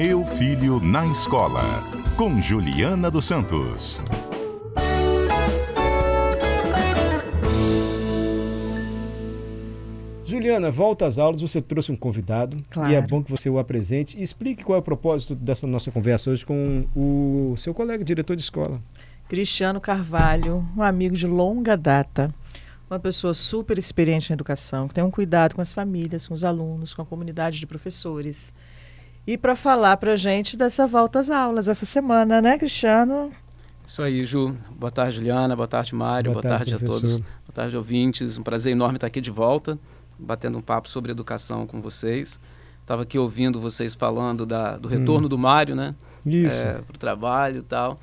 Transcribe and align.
Meu 0.00 0.24
Filho 0.24 0.78
na 0.78 1.04
Escola, 1.08 1.82
com 2.16 2.40
Juliana 2.40 3.10
dos 3.10 3.24
Santos. 3.24 4.00
Juliana, 10.24 10.70
volta 10.70 11.04
às 11.04 11.18
aulas, 11.18 11.40
você 11.40 11.60
trouxe 11.60 11.90
um 11.90 11.96
convidado 11.96 12.64
claro. 12.70 12.92
e 12.92 12.94
é 12.94 13.02
bom 13.02 13.24
que 13.24 13.28
você 13.28 13.50
o 13.50 13.58
apresente 13.58 14.16
e 14.16 14.22
explique 14.22 14.62
qual 14.62 14.76
é 14.76 14.78
o 14.78 14.84
propósito 14.84 15.34
dessa 15.34 15.66
nossa 15.66 15.90
conversa 15.90 16.30
hoje 16.30 16.46
com 16.46 16.86
o 16.94 17.56
seu 17.56 17.74
colega 17.74 18.04
diretor 18.04 18.36
de 18.36 18.42
escola. 18.42 18.80
Cristiano 19.28 19.80
Carvalho, 19.80 20.64
um 20.76 20.82
amigo 20.84 21.16
de 21.16 21.26
longa 21.26 21.76
data, 21.76 22.32
uma 22.88 23.00
pessoa 23.00 23.34
super 23.34 23.76
experiente 23.76 24.32
em 24.32 24.34
educação, 24.34 24.86
que 24.86 24.94
tem 24.94 25.02
um 25.02 25.10
cuidado 25.10 25.56
com 25.56 25.60
as 25.60 25.72
famílias, 25.72 26.24
com 26.24 26.34
os 26.34 26.44
alunos, 26.44 26.94
com 26.94 27.02
a 27.02 27.04
comunidade 27.04 27.58
de 27.58 27.66
professores. 27.66 28.54
E 29.28 29.36
para 29.36 29.54
falar 29.54 29.98
para 29.98 30.14
a 30.14 30.16
gente 30.16 30.56
dessa 30.56 30.86
volta 30.86 31.18
às 31.18 31.30
aulas 31.30 31.68
essa 31.68 31.84
semana, 31.84 32.40
né, 32.40 32.56
Cristiano? 32.56 33.30
Isso 33.84 34.00
aí, 34.00 34.24
Ju. 34.24 34.56
Boa 34.70 34.90
tarde, 34.90 35.16
Juliana. 35.16 35.54
Boa 35.54 35.68
tarde, 35.68 35.94
Mário. 35.94 36.32
Boa, 36.32 36.40
Boa 36.40 36.56
tarde, 36.56 36.70
tarde, 36.70 36.82
a 36.82 36.88
todos. 36.88 37.18
Boa 37.18 37.52
tarde, 37.52 37.76
ouvintes. 37.76 38.38
Um 38.38 38.42
prazer 38.42 38.72
enorme 38.72 38.96
estar 38.96 39.06
aqui 39.06 39.20
de 39.20 39.30
volta, 39.30 39.78
batendo 40.18 40.56
um 40.56 40.62
papo 40.62 40.88
sobre 40.88 41.12
educação 41.12 41.66
com 41.66 41.82
vocês. 41.82 42.40
Estava 42.80 43.02
aqui 43.02 43.18
ouvindo 43.18 43.60
vocês 43.60 43.94
falando 43.94 44.46
da, 44.46 44.78
do 44.78 44.88
retorno 44.88 45.26
hum. 45.26 45.28
do 45.28 45.36
Mário, 45.36 45.76
né? 45.76 45.94
Isso. 46.24 46.56
É, 46.56 46.78
para 46.80 46.96
o 46.96 46.98
trabalho 46.98 47.58
e 47.58 47.62
tal. 47.62 48.00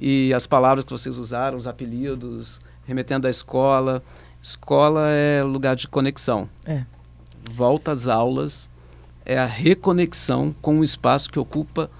E 0.00 0.32
as 0.32 0.46
palavras 0.46 0.84
que 0.84 0.92
vocês 0.92 1.18
usaram, 1.18 1.58
os 1.58 1.66
apelidos, 1.66 2.60
remetendo 2.86 3.26
à 3.26 3.30
escola. 3.30 4.00
Escola 4.40 5.08
é 5.10 5.42
lugar 5.42 5.74
de 5.74 5.88
conexão. 5.88 6.48
É. 6.64 6.84
Volta 7.50 7.90
às 7.90 8.06
aulas 8.06 8.67
é 9.28 9.38
a 9.38 9.46
reconexão 9.46 10.54
com 10.60 10.80
o 10.80 10.84
espaço 10.84 11.30
que 11.30 11.38
ocupa 11.38 11.90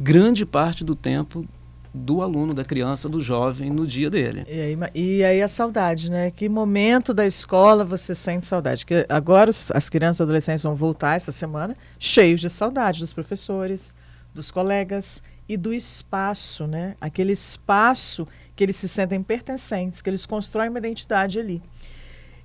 grande 0.00 0.46
parte 0.46 0.82
do 0.82 0.96
tempo 0.96 1.46
do 1.92 2.22
aluno, 2.22 2.54
da 2.54 2.64
criança, 2.64 3.08
do 3.08 3.20
jovem 3.20 3.70
no 3.70 3.86
dia 3.86 4.08
dele. 4.08 4.44
E 4.48 4.60
aí, 4.60 4.78
e 4.94 5.24
aí 5.24 5.42
a 5.42 5.48
saudade, 5.48 6.10
né? 6.10 6.30
Que 6.30 6.48
momento 6.48 7.12
da 7.12 7.26
escola 7.26 7.84
você 7.84 8.14
sente 8.14 8.46
saudade? 8.46 8.86
Que 8.86 9.06
agora 9.08 9.50
as 9.50 9.88
crianças 9.88 10.20
e 10.20 10.22
adolescentes 10.22 10.62
vão 10.62 10.74
voltar 10.74 11.16
essa 11.16 11.32
semana 11.32 11.76
cheios 11.98 12.40
de 12.40 12.48
saudade 12.48 13.00
dos 13.00 13.12
professores, 13.12 13.94
dos 14.34 14.50
colegas 14.50 15.22
e 15.48 15.56
do 15.56 15.72
espaço, 15.72 16.66
né? 16.66 16.94
Aquele 17.00 17.32
espaço 17.32 18.26
que 18.54 18.64
eles 18.64 18.76
se 18.76 18.88
sentem 18.88 19.22
pertencentes, 19.22 20.00
que 20.00 20.08
eles 20.10 20.26
constroem 20.26 20.68
uma 20.68 20.78
identidade 20.78 21.38
ali. 21.38 21.62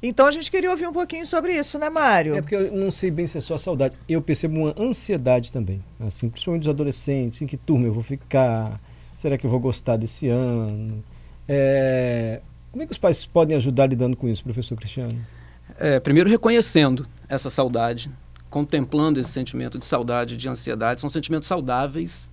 Então 0.06 0.28
a 0.28 0.32
gente 0.32 0.52
queria 0.52 0.70
ouvir 0.70 0.86
um 0.86 0.92
pouquinho 0.92 1.26
sobre 1.26 1.58
isso, 1.58 1.80
né, 1.80 1.90
Mário? 1.90 2.36
É 2.36 2.42
porque 2.42 2.58
eu 2.58 2.74
não 2.74 2.92
sei 2.92 3.10
bem 3.10 3.26
se 3.26 3.38
é 3.38 3.42
só 3.42 3.58
saudade. 3.58 3.96
Eu 4.08 4.22
percebo 4.22 4.60
uma 4.60 4.76
ansiedade 4.78 5.50
também, 5.50 5.82
assim, 6.02 6.30
principalmente 6.30 6.64
dos 6.64 6.70
adolescentes, 6.70 7.42
em 7.42 7.48
que 7.48 7.56
turma 7.56 7.88
eu 7.88 7.94
vou 7.94 8.04
ficar, 8.04 8.82
será 9.16 9.38
que 9.38 9.46
eu 9.46 9.50
vou 9.50 9.62
gostar 9.62 9.96
desse 9.96 10.28
ano? 10.28 11.02
É... 11.48 12.42
Como 12.70 12.84
é 12.84 12.86
que 12.86 12.92
os 12.92 12.98
pais 12.98 13.26
podem 13.26 13.56
ajudar 13.56 13.86
lidando 13.86 14.18
com 14.18 14.28
isso, 14.28 14.44
professor 14.44 14.76
Cristiano? 14.76 15.18
É, 15.80 16.02
primeiro 16.02 16.30
reconhecendo 16.30 17.08
essa 17.30 17.50
saudade, 17.50 18.12
contemplando 18.50 19.22
esse 19.22 19.30
sentimento 19.30 19.80
de 19.80 19.86
saudade, 19.86 20.36
de 20.36 20.50
ansiedade, 20.50 21.00
são 21.00 21.10
sentimentos 21.10 21.48
saudáveis, 21.48 22.30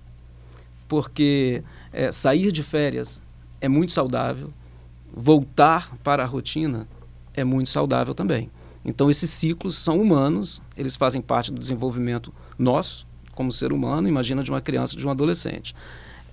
porque 0.89 1.63
é, 1.93 2.11
sair 2.11 2.51
de 2.51 2.63
férias 2.63 3.23
é 3.61 3.69
muito 3.69 3.93
saudável, 3.93 4.51
voltar 5.13 5.95
para 6.03 6.23
a 6.23 6.25
rotina 6.25 6.85
é 7.33 7.43
muito 7.43 7.69
saudável 7.69 8.13
também. 8.13 8.49
Então, 8.83 9.09
esses 9.09 9.29
ciclos 9.29 9.77
são 9.77 9.99
humanos, 10.01 10.61
eles 10.75 10.95
fazem 10.95 11.21
parte 11.21 11.51
do 11.51 11.59
desenvolvimento 11.59 12.33
nosso, 12.57 13.05
como 13.33 13.51
ser 13.51 13.71
humano, 13.71 14.07
imagina 14.07 14.43
de 14.43 14.51
uma 14.51 14.61
criança, 14.61 14.95
de 14.95 15.05
um 15.05 15.09
adolescente. 15.09 15.75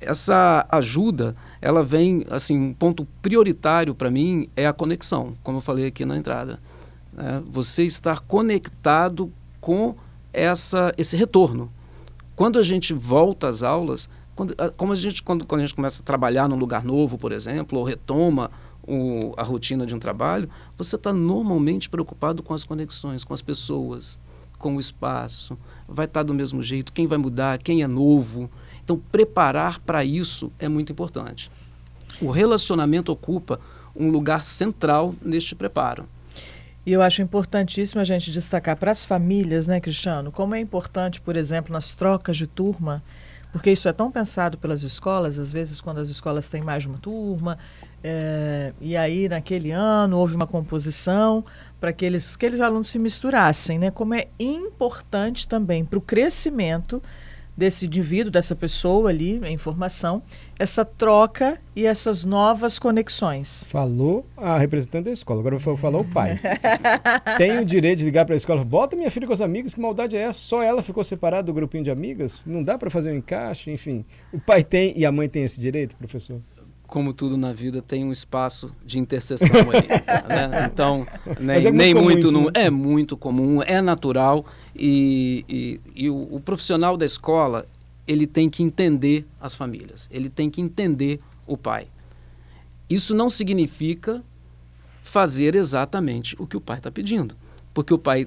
Essa 0.00 0.66
ajuda, 0.70 1.34
ela 1.60 1.82
vem, 1.82 2.24
assim, 2.30 2.56
um 2.56 2.72
ponto 2.72 3.06
prioritário 3.20 3.94
para 3.94 4.10
mim 4.10 4.48
é 4.56 4.66
a 4.66 4.72
conexão, 4.72 5.34
como 5.42 5.58
eu 5.58 5.62
falei 5.62 5.86
aqui 5.86 6.04
na 6.04 6.16
entrada. 6.16 6.60
É, 7.16 7.40
você 7.46 7.84
estar 7.84 8.20
conectado 8.20 9.32
com 9.60 9.96
essa, 10.32 10.92
esse 10.96 11.16
retorno. 11.16 11.70
Quando 12.36 12.58
a 12.58 12.62
gente 12.62 12.94
volta 12.94 13.48
às 13.48 13.62
aulas, 13.62 14.08
quando, 14.36 14.54
como 14.76 14.92
a 14.92 14.96
gente, 14.96 15.20
quando, 15.22 15.44
quando 15.44 15.62
a 15.62 15.64
gente 15.64 15.74
começa 15.74 16.00
a 16.00 16.04
trabalhar 16.04 16.48
num 16.48 16.56
lugar 16.56 16.84
novo, 16.84 17.18
por 17.18 17.32
exemplo, 17.32 17.76
ou 17.76 17.84
retoma 17.84 18.50
o, 18.88 19.34
a 19.36 19.42
rotina 19.42 19.84
de 19.84 19.94
um 19.94 19.98
trabalho, 19.98 20.48
você 20.76 20.96
está 20.96 21.12
normalmente 21.12 21.88
preocupado 21.88 22.42
com 22.42 22.54
as 22.54 22.64
conexões, 22.64 23.22
com 23.22 23.34
as 23.34 23.42
pessoas, 23.42 24.18
com 24.58 24.76
o 24.76 24.80
espaço. 24.80 25.58
Vai 25.86 26.06
estar 26.06 26.20
tá 26.20 26.24
do 26.24 26.34
mesmo 26.34 26.62
jeito, 26.62 26.92
quem 26.92 27.06
vai 27.06 27.18
mudar, 27.18 27.58
quem 27.58 27.82
é 27.82 27.86
novo. 27.86 28.50
Então, 28.82 28.98
preparar 29.12 29.78
para 29.80 30.04
isso 30.04 30.50
é 30.58 30.68
muito 30.68 30.90
importante. 30.90 31.50
O 32.20 32.30
relacionamento 32.30 33.12
ocupa 33.12 33.60
um 33.94 34.10
lugar 34.10 34.42
central 34.42 35.14
neste 35.22 35.54
preparo. 35.54 36.08
E 36.86 36.92
eu 36.92 37.02
acho 37.02 37.20
importantíssimo 37.20 38.00
a 38.00 38.04
gente 38.04 38.30
destacar 38.32 38.74
para 38.76 38.90
as 38.90 39.04
famílias, 39.04 39.66
né, 39.66 39.78
Cristiano, 39.78 40.32
como 40.32 40.54
é 40.54 40.60
importante, 40.60 41.20
por 41.20 41.36
exemplo, 41.36 41.70
nas 41.72 41.94
trocas 41.94 42.36
de 42.36 42.46
turma, 42.46 43.02
porque 43.52 43.70
isso 43.70 43.88
é 43.88 43.92
tão 43.92 44.10
pensado 44.10 44.56
pelas 44.56 44.82
escolas, 44.82 45.38
às 45.38 45.52
vezes 45.52 45.80
quando 45.80 45.98
as 45.98 46.08
escolas 46.08 46.48
têm 46.48 46.62
mais 46.62 46.84
de 46.84 46.88
uma 46.88 46.98
turma, 46.98 47.58
é, 48.02 48.72
e 48.80 48.96
aí, 48.96 49.28
naquele 49.28 49.70
ano, 49.70 50.18
houve 50.18 50.36
uma 50.36 50.46
composição 50.46 51.44
para 51.80 51.92
que 51.92 52.06
aqueles, 52.06 52.34
aqueles 52.34 52.60
alunos 52.60 52.88
se 52.88 52.98
misturassem, 52.98 53.78
né? 53.78 53.90
Como 53.90 54.14
é 54.14 54.26
importante 54.38 55.46
também 55.46 55.84
para 55.84 55.98
o 55.98 56.02
crescimento 56.02 57.02
desse 57.58 57.86
indivíduo, 57.86 58.30
dessa 58.30 58.54
pessoa 58.54 59.10
ali, 59.10 59.40
a 59.42 59.50
informação, 59.50 60.22
essa 60.56 60.84
troca 60.84 61.58
e 61.74 61.86
essas 61.86 62.24
novas 62.24 62.78
conexões. 62.78 63.66
Falou 63.68 64.24
a 64.36 64.56
representante 64.56 65.06
da 65.06 65.10
escola, 65.10 65.40
agora 65.40 65.56
vou 65.56 65.76
falar 65.76 65.98
o 65.98 66.04
pai. 66.04 66.40
Tem 67.36 67.58
o 67.58 67.64
direito 67.64 67.98
de 67.98 68.04
ligar 68.04 68.24
para 68.24 68.34
a 68.34 68.36
escola, 68.36 68.64
bota 68.64 68.94
minha 68.94 69.10
filha 69.10 69.26
com 69.26 69.32
as 69.32 69.40
amigas, 69.40 69.74
que 69.74 69.80
maldade 69.80 70.16
é 70.16 70.20
essa? 70.20 70.38
Só 70.38 70.62
ela 70.62 70.84
ficou 70.84 71.02
separada 71.02 71.42
do 71.42 71.52
grupinho 71.52 71.82
de 71.82 71.90
amigas? 71.90 72.46
Não 72.46 72.62
dá 72.62 72.78
para 72.78 72.90
fazer 72.90 73.10
um 73.10 73.16
encaixe, 73.16 73.72
enfim. 73.72 74.04
O 74.32 74.38
pai 74.38 74.62
tem 74.62 74.96
e 74.96 75.04
a 75.04 75.10
mãe 75.10 75.28
tem 75.28 75.42
esse 75.42 75.60
direito, 75.60 75.96
professor? 75.96 76.40
Como 76.88 77.12
tudo 77.12 77.36
na 77.36 77.52
vida, 77.52 77.82
tem 77.82 78.02
um 78.02 78.10
espaço 78.10 78.74
de 78.84 78.98
interseção 78.98 79.46
aí. 79.70 79.86
né? 80.26 80.70
Então, 80.72 81.06
nem, 81.38 81.66
é 81.66 81.70
nem 81.70 81.94
muito, 81.94 82.04
muito 82.04 82.28
isso, 82.28 82.40
né? 82.40 82.50
é 82.54 82.70
muito 82.70 83.14
comum, 83.14 83.62
é 83.62 83.82
natural 83.82 84.46
e, 84.74 85.44
e, 85.46 85.80
e 85.94 86.10
o, 86.10 86.36
o, 86.36 86.40
profissional 86.40 86.96
da 86.96 87.04
escola 87.04 87.66
ele 88.06 88.26
tem 88.26 88.48
que 88.48 88.62
entender 88.62 89.26
as 89.38 89.54
famílias, 89.54 90.08
ele 90.10 90.30
tem 90.30 90.48
que 90.48 90.62
entender 90.62 91.20
o 91.46 91.58
pai. 91.58 91.88
Isso 92.88 93.14
não 93.14 93.28
significa 93.28 94.24
fazer 95.02 95.54
exatamente 95.54 96.34
o 96.38 96.46
que 96.46 96.56
o 96.56 96.60
pai 96.60 96.78
está 96.78 96.90
pedindo, 96.90 97.36
porque 97.74 97.92
o 97.92 97.98
pai 97.98 98.26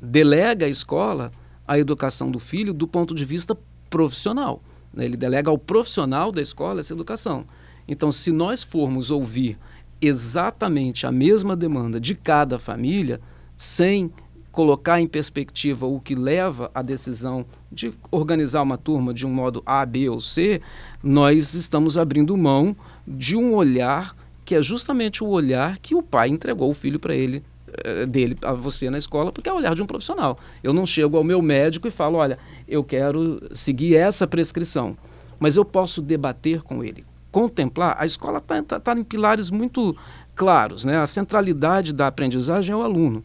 delega 0.00 0.64
à 0.64 0.68
escola 0.68 1.30
a 1.66 1.78
educação 1.78 2.30
do 2.30 2.38
filho 2.38 2.72
do 2.72 2.88
ponto 2.88 3.14
de 3.14 3.26
vista 3.26 3.54
profissional. 3.90 4.62
Né? 4.94 5.04
Ele 5.04 5.16
delega 5.18 5.50
ao 5.50 5.58
profissional 5.58 6.32
da 6.32 6.40
escola 6.40 6.80
essa 6.80 6.94
educação. 6.94 7.44
Então, 7.88 8.12
se 8.12 8.30
nós 8.30 8.62
formos 8.62 9.10
ouvir 9.10 9.58
exatamente 10.00 11.06
a 11.06 11.12
mesma 11.12 11.56
demanda 11.56 11.98
de 11.98 12.14
cada 12.14 12.58
família, 12.58 13.20
sem 13.56 14.12
colocar 14.52 15.00
em 15.00 15.06
perspectiva 15.06 15.86
o 15.86 16.00
que 16.00 16.14
leva 16.14 16.70
à 16.74 16.82
decisão 16.82 17.46
de 17.70 17.92
organizar 18.10 18.62
uma 18.62 18.76
turma 18.76 19.14
de 19.14 19.26
um 19.26 19.30
modo 19.30 19.62
A, 19.64 19.84
B 19.86 20.08
ou 20.08 20.20
C, 20.20 20.60
nós 21.02 21.54
estamos 21.54 21.96
abrindo 21.96 22.36
mão 22.36 22.76
de 23.06 23.36
um 23.36 23.54
olhar 23.54 24.16
que 24.44 24.54
é 24.54 24.62
justamente 24.62 25.22
o 25.22 25.28
olhar 25.28 25.78
que 25.78 25.94
o 25.94 26.02
pai 26.02 26.28
entregou 26.28 26.70
o 26.70 26.74
filho 26.74 26.98
para 26.98 27.14
ele 27.14 27.42
eh, 27.84 28.06
dele 28.06 28.36
a 28.42 28.52
você 28.52 28.88
na 28.88 28.96
escola, 28.98 29.30
porque 29.30 29.48
é 29.48 29.52
o 29.52 29.56
olhar 29.56 29.74
de 29.74 29.82
um 29.82 29.86
profissional. 29.86 30.38
Eu 30.62 30.72
não 30.72 30.86
chego 30.86 31.16
ao 31.16 31.24
meu 31.24 31.42
médico 31.42 31.86
e 31.86 31.90
falo, 31.90 32.16
olha, 32.16 32.38
eu 32.66 32.82
quero 32.82 33.40
seguir 33.54 33.94
essa 33.94 34.26
prescrição, 34.26 34.96
mas 35.38 35.56
eu 35.56 35.64
posso 35.64 36.00
debater 36.00 36.62
com 36.62 36.82
ele 36.82 37.04
contemplar, 37.30 37.96
a 37.98 38.06
escola 38.06 38.38
está 38.38 38.62
tá, 38.62 38.80
tá 38.80 38.92
em 38.98 39.04
pilares 39.04 39.50
muito 39.50 39.96
claros. 40.34 40.84
Né? 40.84 40.96
A 40.96 41.06
centralidade 41.06 41.92
da 41.92 42.06
aprendizagem 42.06 42.72
é 42.72 42.76
o 42.76 42.82
aluno, 42.82 43.24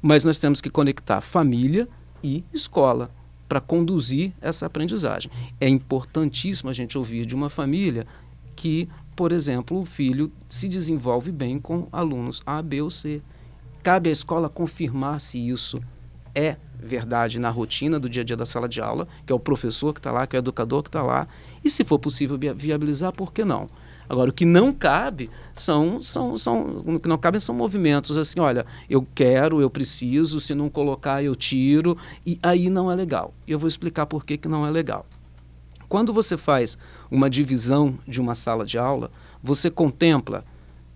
mas 0.00 0.24
nós 0.24 0.38
temos 0.38 0.60
que 0.60 0.70
conectar 0.70 1.20
família 1.20 1.88
e 2.22 2.44
escola 2.52 3.10
para 3.48 3.60
conduzir 3.60 4.32
essa 4.40 4.64
aprendizagem. 4.64 5.30
É 5.60 5.68
importantíssimo 5.68 6.70
a 6.70 6.72
gente 6.72 6.96
ouvir 6.96 7.26
de 7.26 7.34
uma 7.34 7.50
família 7.50 8.06
que, 8.56 8.88
por 9.14 9.32
exemplo, 9.32 9.80
o 9.80 9.84
filho 9.84 10.32
se 10.48 10.68
desenvolve 10.68 11.30
bem 11.30 11.58
com 11.58 11.86
alunos 11.92 12.42
A, 12.46 12.62
B 12.62 12.80
ou 12.80 12.90
C. 12.90 13.20
Cabe 13.82 14.08
à 14.08 14.12
escola 14.12 14.48
confirmar 14.48 15.20
se 15.20 15.38
isso 15.38 15.82
é 16.34 16.56
verdade 16.82 17.38
na 17.38 17.50
rotina 17.50 17.98
do 17.98 18.08
dia 18.08 18.22
a 18.22 18.24
dia 18.24 18.36
da 18.36 18.44
sala 18.44 18.68
de 18.68 18.80
aula, 18.80 19.06
que 19.24 19.32
é 19.32 19.36
o 19.36 19.38
professor 19.38 19.92
que 19.92 20.00
está 20.00 20.10
lá, 20.10 20.26
que 20.26 20.36
é 20.36 20.38
o 20.38 20.40
educador 20.40 20.82
que 20.82 20.88
está 20.88 21.02
lá, 21.02 21.28
e 21.64 21.70
se 21.70 21.84
for 21.84 21.98
possível 21.98 22.38
viabilizar, 22.56 23.12
por 23.12 23.32
que 23.32 23.44
não? 23.44 23.68
Agora, 24.08 24.30
o 24.30 24.32
que 24.32 24.44
não 24.44 24.72
cabe 24.72 25.30
são, 25.54 26.02
são, 26.02 26.36
são, 26.36 26.82
o 26.84 27.00
que 27.00 27.08
não 27.08 27.16
cabe 27.16 27.40
são 27.40 27.54
movimentos 27.54 28.18
assim, 28.18 28.40
olha, 28.40 28.66
eu 28.90 29.06
quero, 29.14 29.60
eu 29.60 29.70
preciso, 29.70 30.40
se 30.40 30.54
não 30.54 30.68
colocar 30.68 31.22
eu 31.22 31.34
tiro, 31.34 31.96
e 32.26 32.38
aí 32.42 32.68
não 32.68 32.90
é 32.90 32.94
legal. 32.94 33.32
E 33.46 33.52
eu 33.52 33.58
vou 33.58 33.68
explicar 33.68 34.04
por 34.04 34.26
que, 34.26 34.36
que 34.36 34.48
não 34.48 34.66
é 34.66 34.70
legal. 34.70 35.06
quando 35.88 36.12
você 36.12 36.36
faz 36.36 36.76
uma 37.10 37.30
divisão 37.30 37.98
de 38.08 38.20
uma 38.20 38.34
sala 38.34 38.66
de 38.66 38.76
aula, 38.76 39.10
você 39.42 39.70
contempla 39.70 40.44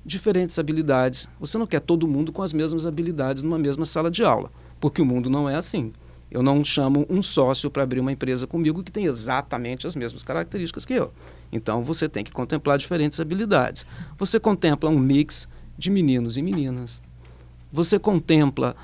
diferentes 0.07 0.59
habilidades. 0.59 1.29
Você 1.41 1.59
não 1.59 1.67
quer 1.67 1.81
todo 1.81 2.07
mundo 2.07 2.33
com 2.33 2.43
as 2.43 2.53
mesmas 2.53 2.87
habilidades 2.87 3.43
numa 3.43 3.59
mesma 3.59 3.85
sala 3.85 4.11
de 4.11 4.23
aula, 4.25 4.51
porque 4.81 5.03
o 5.03 5.07
mundo 5.07 5.31
não 5.31 5.49
é 5.49 5.57
assim. 5.57 5.93
Eu 6.31 6.43
não 6.43 6.65
chamo 6.65 7.07
um 7.09 7.23
sócio 7.23 7.71
para 7.71 7.85
abrir 7.85 8.01
uma 8.01 8.13
empresa 8.13 8.47
comigo 8.47 8.83
que 8.83 8.91
tem 8.91 9.05
exatamente 9.05 9.87
as 9.87 9.95
mesmas 9.95 10.23
características 10.23 10.85
que 10.85 10.95
eu. 10.95 11.13
Então 11.53 11.83
você 11.83 12.09
tem 12.09 12.25
que 12.25 12.33
contemplar 12.33 12.79
diferentes 12.79 13.21
habilidades. 13.21 13.87
Você 14.19 14.41
contempla 14.41 14.91
um 14.91 14.99
mix 14.99 15.49
de 15.79 15.89
meninos 15.91 16.37
e 16.37 16.43
meninas. 16.43 17.01
Você 17.73 17.99
contempla 17.99 18.75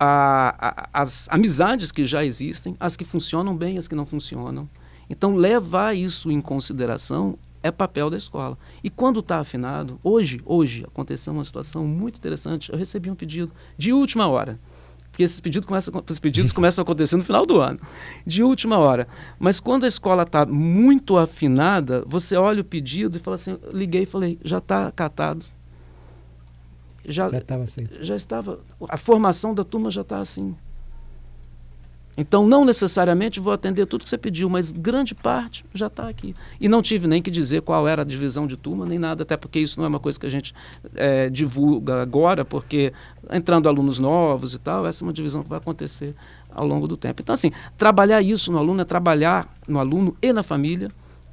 a, 0.00 0.88
a, 0.92 1.02
as 1.02 1.28
amizades 1.30 1.92
que 1.92 2.06
já 2.06 2.24
existem, 2.24 2.76
as 2.80 2.96
que 2.96 3.04
funcionam 3.04 3.54
bem, 3.54 3.78
as 3.78 3.86
que 3.86 3.94
não 3.94 4.06
funcionam. 4.06 4.68
Então 5.08 5.36
levar 5.36 5.94
isso 5.94 6.30
em 6.30 6.40
consideração 6.40 7.38
é 7.62 7.70
papel 7.70 8.08
da 8.08 8.16
escola. 8.16 8.56
E 8.82 8.88
quando 8.88 9.20
está 9.20 9.40
afinado, 9.40 10.00
hoje, 10.02 10.40
hoje 10.44 10.84
aconteceu 10.86 11.32
uma 11.32 11.44
situação 11.44 11.86
muito 11.86 12.16
interessante. 12.16 12.72
Eu 12.72 12.78
recebi 12.78 13.10
um 13.10 13.14
pedido 13.14 13.52
de 13.76 13.92
última 13.92 14.26
hora 14.26 14.58
porque 15.16 15.24
esses 15.24 15.40
pedidos, 15.40 15.66
começam, 15.66 16.04
esses 16.06 16.20
pedidos 16.20 16.52
começam 16.52 16.82
a 16.82 16.84
acontecer 16.84 17.16
no 17.16 17.24
final 17.24 17.46
do 17.46 17.58
ano, 17.58 17.80
de 18.26 18.42
última 18.42 18.76
hora. 18.76 19.08
Mas 19.38 19.58
quando 19.58 19.84
a 19.84 19.88
escola 19.88 20.24
está 20.24 20.44
muito 20.44 21.16
afinada, 21.16 22.04
você 22.06 22.36
olha 22.36 22.60
o 22.60 22.64
pedido 22.64 23.16
e 23.16 23.20
fala 23.20 23.36
assim, 23.36 23.56
liguei 23.72 24.02
e 24.02 24.06
falei, 24.06 24.38
já 24.44 24.58
está 24.58 24.86
acatado. 24.86 25.42
Já, 27.08 27.30
já, 27.30 27.38
assim. 27.62 27.86
já 28.00 28.14
estava, 28.14 28.60
a 28.86 28.98
formação 28.98 29.54
da 29.54 29.64
turma 29.64 29.90
já 29.90 30.02
está 30.02 30.18
assim. 30.18 30.54
Então, 32.16 32.46
não 32.46 32.64
necessariamente 32.64 33.38
vou 33.38 33.52
atender 33.52 33.86
tudo 33.86 34.04
que 34.04 34.08
você 34.08 34.16
pediu, 34.16 34.48
mas 34.48 34.72
grande 34.72 35.14
parte 35.14 35.64
já 35.74 35.88
está 35.88 36.08
aqui. 36.08 36.34
E 36.58 36.68
não 36.68 36.80
tive 36.80 37.06
nem 37.06 37.20
que 37.20 37.30
dizer 37.30 37.60
qual 37.60 37.86
era 37.86 38.02
a 38.02 38.04
divisão 38.04 38.46
de 38.46 38.56
turma, 38.56 38.86
nem 38.86 38.98
nada, 38.98 39.22
até 39.22 39.36
porque 39.36 39.58
isso 39.58 39.78
não 39.78 39.84
é 39.84 39.88
uma 39.88 40.00
coisa 40.00 40.18
que 40.18 40.26
a 40.26 40.30
gente 40.30 40.54
é, 40.94 41.28
divulga 41.28 42.00
agora, 42.00 42.44
porque 42.44 42.92
entrando 43.30 43.68
alunos 43.68 43.98
novos 43.98 44.54
e 44.54 44.58
tal, 44.58 44.86
essa 44.86 45.04
é 45.04 45.06
uma 45.06 45.12
divisão 45.12 45.42
que 45.42 45.48
vai 45.48 45.58
acontecer 45.58 46.14
ao 46.50 46.66
longo 46.66 46.88
do 46.88 46.96
tempo. 46.96 47.20
Então, 47.20 47.34
assim, 47.34 47.52
trabalhar 47.76 48.22
isso 48.22 48.50
no 48.50 48.58
aluno 48.58 48.80
é 48.80 48.84
trabalhar 48.84 49.54
no 49.68 49.78
aluno 49.78 50.16
e 50.22 50.32
na 50.32 50.42
família, 50.42 50.90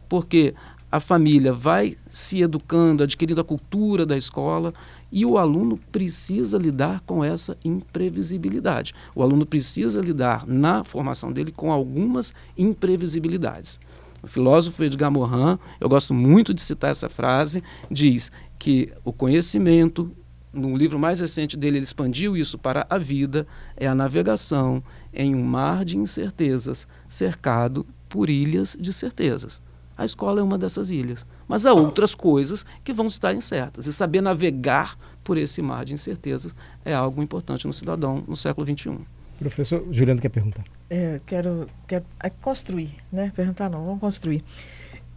porque 0.09 0.53
a 0.91 1.00
família 1.00 1.53
vai 1.53 1.97
se 2.09 2.41
educando, 2.41 3.01
adquirindo 3.01 3.41
a 3.41 3.44
cultura 3.44 4.06
da 4.06 4.15
escola, 4.15 4.74
e 5.13 5.27
o 5.27 5.38
aluno 5.38 5.77
precisa 5.92 6.57
lidar 6.57 7.01
com 7.01 7.24
essa 7.24 7.56
imprevisibilidade. 7.63 8.95
O 9.13 9.21
aluno 9.21 9.45
precisa 9.45 10.01
lidar 10.01 10.48
na 10.48 10.83
formação 10.83 11.31
dele 11.31 11.51
com 11.51 11.71
algumas 11.71 12.33
imprevisibilidades. 12.57 13.80
O 14.24 14.27
filósofo 14.27 14.83
Edgar 14.83 15.12
Morin, 15.12 15.60
eu 15.80 15.88
gosto 15.88 16.15
muito 16.15 16.51
de 16.51 16.63
citar 16.63 16.89
essa 16.89 17.10
frase, 17.10 17.62
diz 17.92 18.31
que 18.57 18.92
o 19.04 19.13
conhecimento, 19.13 20.12
no 20.51 20.75
livro 20.75 20.98
mais 20.98 21.19
recente 21.19 21.56
dele, 21.56 21.77
ele 21.77 21.83
expandiu 21.83 22.36
isso 22.36 22.57
para 22.57 22.88
a 22.89 22.98
vida, 22.98 23.45
é 23.77 23.86
a 23.86 23.94
navegação 23.94 24.81
em 25.13 25.36
um 25.36 25.44
mar 25.44 25.86
de 25.86 25.95
incertezas, 25.95 26.88
cercado 27.07 27.86
por 28.10 28.31
ilhas 28.31 28.75
de 28.80 28.92
certezas. 28.92 29.62
A 29.97 30.05
escola 30.05 30.39
é 30.39 30.43
uma 30.43 30.57
dessas 30.57 30.89
ilhas. 30.89 31.25
Mas 31.47 31.65
há 31.65 31.73
outras 31.73 32.15
coisas 32.15 32.65
que 32.83 32.93
vão 32.93 33.07
estar 33.07 33.33
incertas. 33.33 33.85
E 33.85 33.93
saber 33.93 34.21
navegar 34.21 34.97
por 35.23 35.37
esse 35.37 35.61
mar 35.61 35.85
de 35.85 35.93
incertezas 35.93 36.55
é 36.83 36.93
algo 36.93 37.21
importante 37.21 37.67
no 37.67 37.73
cidadão 37.73 38.23
no 38.27 38.35
século 38.35 38.65
XXI. 38.65 38.99
Professor 39.39 39.85
Juliano 39.91 40.21
quer 40.21 40.29
perguntar. 40.29 40.63
É, 40.89 41.19
quero, 41.25 41.67
quero 41.87 42.05
é, 42.21 42.29
construir, 42.29 42.95
né? 43.11 43.31
Perguntar 43.35 43.69
não, 43.69 43.85
vamos 43.85 43.99
construir. 43.99 44.43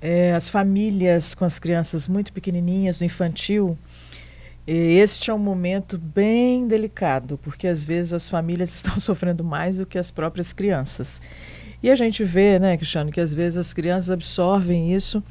É, 0.00 0.34
as 0.34 0.48
famílias 0.48 1.34
com 1.34 1.44
as 1.44 1.58
crianças 1.58 2.08
muito 2.08 2.32
pequenininhas, 2.32 3.00
no 3.00 3.06
infantil, 3.06 3.78
este 4.66 5.30
é 5.30 5.34
um 5.34 5.38
momento 5.38 5.96
bem 5.96 6.66
delicado, 6.66 7.38
porque 7.38 7.68
às 7.68 7.84
vezes 7.84 8.12
as 8.12 8.28
famílias 8.28 8.74
estão 8.74 8.98
sofrendo 8.98 9.44
mais 9.44 9.78
do 9.78 9.86
que 9.86 9.98
as 9.98 10.10
próprias 10.10 10.52
crianças. 10.52 11.20
E 11.82 11.90
a 11.90 11.94
gente 11.94 12.24
vê, 12.24 12.58
né, 12.58 12.76
Cristiano, 12.76 13.12
que 13.12 13.20
às 13.20 13.32
vezes 13.32 13.58
as 13.58 13.72
crianças 13.72 14.10
absorvem 14.10 14.94
isso 14.94 15.22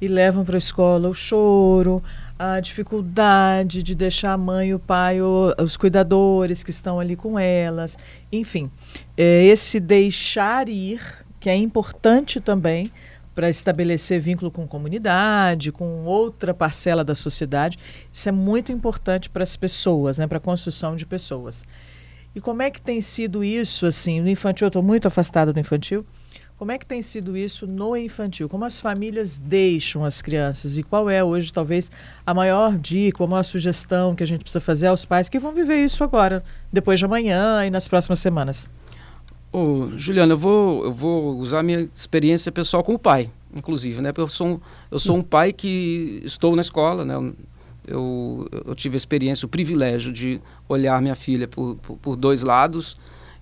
e 0.00 0.06
levam 0.06 0.44
para 0.44 0.56
a 0.56 0.58
escola 0.58 1.08
o 1.08 1.14
choro, 1.14 2.02
a 2.38 2.60
dificuldade 2.60 3.82
de 3.82 3.94
deixar 3.94 4.32
a 4.32 4.38
mãe, 4.38 4.72
o 4.72 4.78
pai, 4.78 5.18
os 5.20 5.76
cuidadores 5.76 6.62
que 6.62 6.70
estão 6.70 7.00
ali 7.00 7.16
com 7.16 7.38
elas. 7.38 7.98
Enfim, 8.30 8.70
é 9.16 9.44
esse 9.44 9.80
deixar 9.80 10.68
ir, 10.68 11.00
que 11.40 11.50
é 11.50 11.56
importante 11.56 12.40
também 12.40 12.92
para 13.34 13.48
estabelecer 13.48 14.20
vínculo 14.20 14.50
com 14.50 14.66
comunidade, 14.66 15.70
com 15.70 16.04
outra 16.04 16.52
parcela 16.52 17.04
da 17.04 17.14
sociedade. 17.14 17.78
Isso 18.12 18.28
é 18.28 18.32
muito 18.32 18.72
importante 18.72 19.28
para 19.30 19.42
as 19.42 19.56
pessoas, 19.56 20.18
né, 20.18 20.26
para 20.26 20.38
a 20.38 20.40
construção 20.40 20.96
de 20.96 21.06
pessoas. 21.06 21.64
E 22.38 22.40
como 22.40 22.62
é 22.62 22.70
que 22.70 22.80
tem 22.80 23.00
sido 23.00 23.42
isso, 23.42 23.84
assim, 23.84 24.20
no 24.20 24.28
infantil? 24.28 24.66
Eu 24.66 24.68
estou 24.68 24.82
muito 24.82 25.08
afastada 25.08 25.52
do 25.52 25.58
infantil. 25.58 26.06
Como 26.56 26.70
é 26.70 26.78
que 26.78 26.86
tem 26.86 27.02
sido 27.02 27.36
isso 27.36 27.66
no 27.66 27.96
infantil? 27.96 28.48
Como 28.48 28.64
as 28.64 28.78
famílias 28.78 29.36
deixam 29.38 30.04
as 30.04 30.22
crianças? 30.22 30.78
E 30.78 30.84
qual 30.84 31.10
é 31.10 31.22
hoje, 31.22 31.52
talvez, 31.52 31.90
a 32.24 32.32
maior 32.32 32.78
dica, 32.78 33.24
a 33.24 33.26
maior 33.26 33.42
sugestão 33.42 34.14
que 34.14 34.22
a 34.22 34.26
gente 34.26 34.42
precisa 34.42 34.60
fazer 34.60 34.86
aos 34.86 35.04
pais 35.04 35.28
que 35.28 35.36
vão 35.36 35.50
viver 35.52 35.84
isso 35.84 36.04
agora, 36.04 36.44
depois 36.72 37.00
de 37.00 37.06
amanhã 37.06 37.66
e 37.66 37.70
nas 37.70 37.88
próximas 37.88 38.20
semanas? 38.20 38.70
Ô, 39.52 39.88
Juliana, 39.96 40.34
eu 40.34 40.38
vou, 40.38 40.84
eu 40.84 40.92
vou 40.92 41.38
usar 41.38 41.64
minha 41.64 41.88
experiência 41.92 42.52
pessoal 42.52 42.84
como 42.84 43.00
pai, 43.00 43.32
inclusive, 43.52 44.00
né? 44.00 44.12
Porque 44.12 44.20
eu 44.20 44.28
sou 44.28 44.46
um, 44.46 44.60
eu 44.92 45.00
sou 45.00 45.16
um 45.16 45.22
pai 45.22 45.52
que 45.52 46.22
estou 46.24 46.54
na 46.54 46.62
escola, 46.62 47.04
né? 47.04 47.14
Eu, 47.88 48.46
eu 48.66 48.74
tive 48.74 48.96
a 48.96 48.98
experiência, 48.98 49.46
o 49.46 49.48
privilégio 49.48 50.12
de 50.12 50.40
olhar 50.68 51.00
minha 51.00 51.14
filha 51.14 51.48
por, 51.48 51.76
por, 51.76 51.96
por, 51.96 52.16
dois 52.16 52.42
lados. 52.42 52.96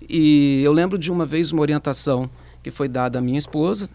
E 0.09 0.63
eu 0.63 0.73
lembro 0.73 0.99
de 0.99 1.11
uma 1.11 1.27
vez 1.27 1.53
uma 1.53 1.63
orientação 1.63 2.31
que 2.63 2.71
foi 2.71 2.89
dada 2.89 3.19
à 3.19 3.23
minha 3.23 3.39
esposa, 3.39 3.89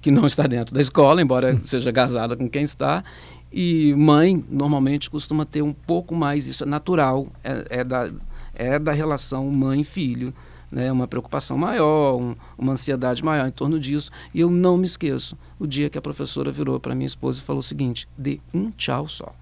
que 0.00 0.10
não 0.10 0.26
está 0.26 0.46
dentro 0.46 0.74
da 0.74 0.80
escola, 0.80 1.20
embora 1.20 1.58
seja 1.64 1.92
casada 1.92 2.36
com 2.36 2.48
quem 2.48 2.62
está. 2.62 3.04
E 3.52 3.94
mãe, 3.94 4.44
normalmente, 4.50 5.08
costuma 5.08 5.46
ter 5.46 5.62
um 5.62 5.72
pouco 5.72 6.14
mais, 6.14 6.46
isso 6.46 6.64
é 6.64 6.66
natural, 6.66 7.26
é, 7.42 7.80
é 7.80 7.84
da, 7.84 8.10
é 8.54 8.78
da 8.78 8.92
relação 8.92 9.50
mãe-filho. 9.50 10.32
Né, 10.70 10.92
uma 10.92 11.08
preocupação 11.08 11.56
maior, 11.56 12.16
um, 12.16 12.36
uma 12.58 12.72
ansiedade 12.74 13.24
maior 13.24 13.48
em 13.48 13.50
torno 13.50 13.80
disso. 13.80 14.10
E 14.34 14.40
eu 14.40 14.50
não 14.50 14.76
me 14.76 14.84
esqueço 14.84 15.34
o 15.58 15.66
dia 15.66 15.88
que 15.88 15.96
a 15.96 16.02
professora 16.02 16.52
virou 16.52 16.78
para 16.78 16.94
minha 16.94 17.06
esposa 17.06 17.40
e 17.40 17.42
falou 17.42 17.60
o 17.60 17.62
seguinte: 17.62 18.06
dê 18.18 18.38
um 18.52 18.70
tchau 18.72 19.08
só 19.08 19.34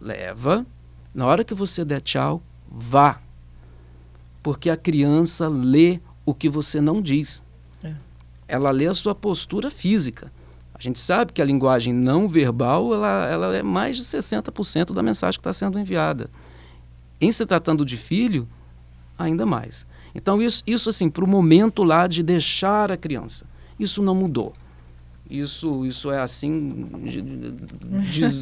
leva. 0.00 0.66
Na 1.14 1.26
hora 1.26 1.44
que 1.44 1.54
você 1.54 1.84
der 1.84 2.00
tchau, 2.00 2.42
vá. 2.68 3.20
Porque 4.42 4.70
a 4.70 4.76
criança 4.76 5.48
lê 5.48 6.00
o 6.24 6.34
que 6.34 6.48
você 6.48 6.80
não 6.80 7.00
diz. 7.00 7.42
É. 7.82 7.94
Ela 8.46 8.70
lê 8.70 8.86
a 8.86 8.94
sua 8.94 9.14
postura 9.14 9.70
física. 9.70 10.30
A 10.74 10.82
gente 10.82 10.98
sabe 10.98 11.32
que 11.32 11.40
a 11.40 11.44
linguagem 11.44 11.92
não 11.92 12.28
verbal 12.28 12.92
ela, 12.92 13.26
ela 13.26 13.56
é 13.56 13.62
mais 13.62 13.96
de 13.96 14.04
60% 14.04 14.92
da 14.92 15.02
mensagem 15.02 15.38
que 15.38 15.40
está 15.40 15.52
sendo 15.52 15.78
enviada. 15.78 16.28
Em 17.18 17.32
se 17.32 17.46
tratando 17.46 17.84
de 17.84 17.96
filho, 17.96 18.46
ainda 19.18 19.46
mais. 19.46 19.86
Então, 20.14 20.40
isso, 20.42 20.62
isso 20.66 20.90
assim, 20.90 21.08
para 21.08 21.24
o 21.24 21.28
momento 21.28 21.82
lá 21.82 22.06
de 22.06 22.22
deixar 22.22 22.92
a 22.92 22.96
criança, 22.96 23.46
isso 23.78 24.02
não 24.02 24.14
mudou. 24.14 24.52
Isso, 25.28 25.84
isso 25.84 26.10
é 26.10 26.20
assim 26.20 26.88
de, 27.02 27.20
de 27.20 28.40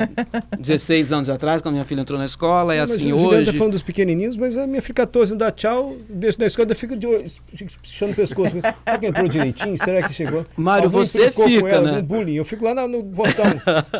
16 0.58 1.12
anos 1.12 1.30
atrás, 1.30 1.62
quando 1.62 1.74
minha 1.74 1.84
filha 1.84 2.00
entrou 2.00 2.18
na 2.18 2.26
escola, 2.26 2.74
é 2.74 2.80
mas 2.80 2.92
assim 2.92 3.12
o 3.12 3.26
hoje. 3.26 3.42
está 3.42 3.52
falando 3.54 3.72
dos 3.72 3.82
pequenininhos, 3.82 4.36
mas 4.36 4.56
a 4.56 4.66
minha 4.66 4.82
filha 4.82 4.94
14 4.94 5.34
dá 5.36 5.50
tchau, 5.50 5.96
deixa 6.08 6.38
na 6.38 6.46
escola, 6.46 6.74
fica 6.74 6.96
de 6.96 7.06
puxando 7.82 8.12
o 8.12 8.14
pescoço. 8.14 8.52
Será 8.84 8.98
que 8.98 9.06
entrou 9.06 9.28
direitinho? 9.28 9.76
Será 9.78 10.06
que 10.06 10.12
chegou? 10.12 10.44
Mário, 10.56 10.86
Alguém 10.86 11.06
você 11.06 11.30
fica, 11.30 11.68
ela, 11.68 11.92
né? 11.92 11.96
No 11.98 12.02
bullying. 12.02 12.34
Eu 12.34 12.44
fico 12.44 12.64
lá 12.64 12.74
no, 12.74 12.88
no 12.88 13.04
portão. 13.04 13.44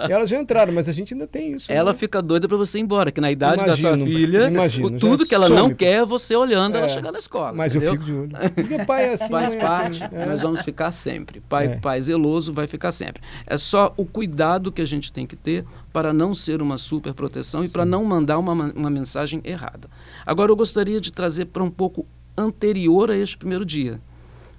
elas 0.09 0.29
já 0.29 0.39
entraram, 0.39 0.73
mas 0.73 0.89
a 0.89 0.93
gente 0.93 1.15
ainda 1.15 1.27
tem 1.27 1.53
isso. 1.53 1.71
Ela 1.73 1.93
né? 1.93 1.99
fica 1.99 2.21
doida 2.21 2.47
para 2.47 2.57
você 2.57 2.79
ir 2.79 2.83
embora, 2.83 3.11
que 3.11 3.21
na 3.21 3.31
idade 3.31 3.63
imagino, 3.63 3.89
da 3.91 3.97
sua 3.97 4.07
filha, 4.07 4.49
imagino, 4.49 4.99
tudo 4.99 5.27
que 5.27 5.35
ela 5.35 5.49
some. 5.49 5.59
não 5.59 5.75
quer 5.75 5.95
é 5.95 6.05
você 6.05 6.37
olhando 6.37 6.77
é, 6.77 6.79
ela 6.79 6.89
chegar 6.89 7.13
na 7.13 7.19
escola. 7.19 7.53
Mas 7.53 7.75
entendeu? 7.75 7.95
eu 7.95 8.01
fico 8.01 8.05
de 8.05 8.13
olho. 8.13 8.31
Porque 8.55 8.85
pai 8.85 9.07
é 9.07 9.13
assim. 9.13 9.29
Faz 9.29 9.55
é 9.55 9.57
parte, 9.57 10.05
assim, 10.05 10.17
é. 10.17 10.27
nós 10.27 10.41
vamos 10.41 10.63
ficar 10.63 10.91
sempre. 10.91 11.41
Pai, 11.41 11.67
é. 11.67 11.77
pai 11.77 12.01
zeloso 12.01 12.53
vai 12.53 12.67
ficar 12.75 12.93
sempre. 12.93 13.23
É 13.47 13.57
só 13.57 13.95
o 13.97 14.05
cuidado 14.05 14.73
que 14.73 14.83
a 14.83 14.87
gente 14.87 15.13
tem 15.13 15.27
que 15.27 15.37
ter 15.37 15.65
para 15.93 16.13
não 16.13 16.35
ser 16.35 16.61
uma 16.61 16.77
superproteção 16.77 17.61
Sim. 17.61 17.67
e 17.67 17.71
para 17.71 17.85
não 17.85 18.05
mandar 18.05 18.39
uma, 18.39 18.53
uma 18.53 18.91
mensagem 18.91 19.41
errada. 19.45 19.89
Agora, 20.27 20.51
eu 20.51 20.57
gostaria 20.57 21.01
de 21.01 21.13
trazer 21.13 21.47
para 21.47 21.63
um 21.63 21.71
pouco 21.71 22.07
anterior 22.37 23.11
a 23.11 23.17
este 23.17 23.37
primeiro 23.37 23.65
dia, 23.65 24.01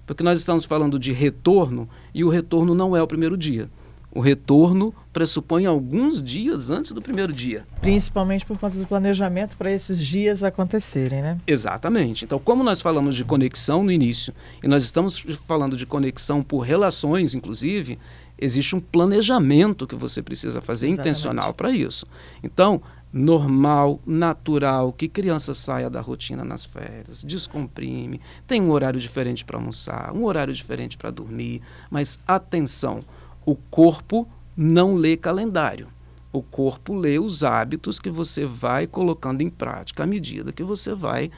porque 0.06 0.24
nós 0.24 0.40
estamos 0.40 0.64
falando 0.64 0.98
de 0.98 1.12
retorno 1.12 1.90
e 2.14 2.24
o 2.24 2.30
retorno 2.30 2.74
não 2.74 2.96
é 2.96 3.04
o 3.04 3.08
primeiro 3.08 3.38
dia. 3.38 3.70
O 4.16 4.22
retorno 4.22 4.96
pressupõe 5.12 5.66
alguns 5.66 6.24
dias 6.24 6.70
antes 6.70 6.94
do 6.94 7.02
primeiro 7.02 7.34
dia. 7.34 7.68
Principalmente 7.82 8.46
por 8.46 8.58
conta 8.58 8.78
do 8.78 8.88
planejamento 8.88 9.58
para 9.58 9.70
esses 9.70 10.00
dias 10.00 10.42
acontecerem, 10.42 11.22
né? 11.22 11.38
Exatamente. 11.46 12.24
Então, 12.24 12.40
como 12.40 12.64
nós 12.64 12.80
falamos 12.80 13.14
de 13.14 13.26
conexão 13.26 13.84
no 13.84 13.92
início, 13.92 14.34
e 14.64 14.70
nós 14.70 14.86
estamos 14.86 15.20
falando 15.46 15.76
de 15.76 15.86
conexão 15.86 16.42
por 16.42 16.60
relações, 16.60 17.34
inclusive, 17.34 18.00
existe 18.40 18.74
um 18.74 18.80
planejamento 18.80 19.86
que 19.86 19.96
você 19.96 20.22
precisa 20.22 20.62
fazer 20.62 20.88
Exatamente. 20.88 21.10
intencional 21.10 21.54
para 21.54 21.72
isso. 21.72 22.08
Então, 22.42 22.82
normal, 23.12 24.00
natural, 24.06 24.94
que 24.94 25.10
criança 25.10 25.54
saia 25.54 25.90
da 25.90 26.00
rotina 26.00 26.46
nas 26.46 26.64
férias, 26.64 27.22
descomprime, 27.22 28.22
tem 28.48 28.62
um 28.62 28.72
horário 28.72 29.00
diferente 29.00 29.44
para 29.44 29.58
almoçar, 29.58 30.14
um 30.14 30.24
horário 30.24 30.54
diferente 30.54 30.98
para 30.98 31.12
dormir, 31.12 31.62
mas 31.90 32.18
atenção, 32.26 33.02
o 33.46 33.56
corpo 33.56 34.28
não 34.56 34.96
lê 34.96 35.16
calendário. 35.16 35.88
O 36.32 36.42
corpo 36.42 36.94
lê 36.94 37.18
os 37.18 37.44
hábitos 37.44 38.00
que 38.00 38.10
você 38.10 38.46
vai 38.46 38.88
colocando 38.88 39.42
em 39.42 39.50
prática 39.50 40.04
à 40.04 40.08
medida 40.08 40.52
que 40.52 40.64
você 40.64 40.94
vai 40.94 41.32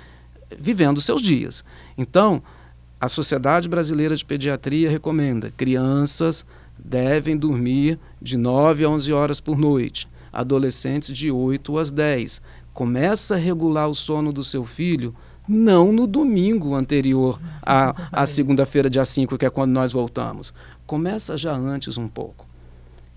vivendo 0.57 0.97
os 0.97 1.05
seus 1.05 1.21
dias. 1.21 1.63
Então, 1.97 2.41
a 2.99 3.09
Sociedade 3.09 3.69
Brasileira 3.69 4.15
de 4.15 4.25
Pediatria 4.25 4.89
recomenda 4.89 5.51
crianças 5.55 6.45
devem 6.79 7.37
dormir 7.37 7.99
de 8.21 8.37
9 8.37 8.85
a 8.85 8.89
11 8.89 9.13
horas 9.13 9.39
por 9.39 9.57
noite 9.57 10.07
adolescentes 10.31 11.15
de 11.15 11.31
8 11.31 11.77
às 11.77 11.89
10. 11.89 12.41
Começa 12.73 13.35
a 13.35 13.37
regular 13.39 13.89
o 13.89 13.95
sono 13.95 14.31
do 14.31 14.43
seu 14.43 14.65
filho 14.65 15.15
não 15.47 15.91
no 15.93 16.05
domingo 16.05 16.75
anterior 16.75 17.39
à, 17.61 17.95
à 18.11 18.27
segunda-feira, 18.27 18.89
dia 18.89 19.05
5, 19.05 19.37
que 19.37 19.45
é 19.45 19.49
quando 19.49 19.71
nós 19.71 19.93
voltamos. 19.93 20.53
Começa 20.87 21.37
já 21.37 21.53
antes 21.53 21.97
um 21.97 22.07
pouco. 22.07 22.47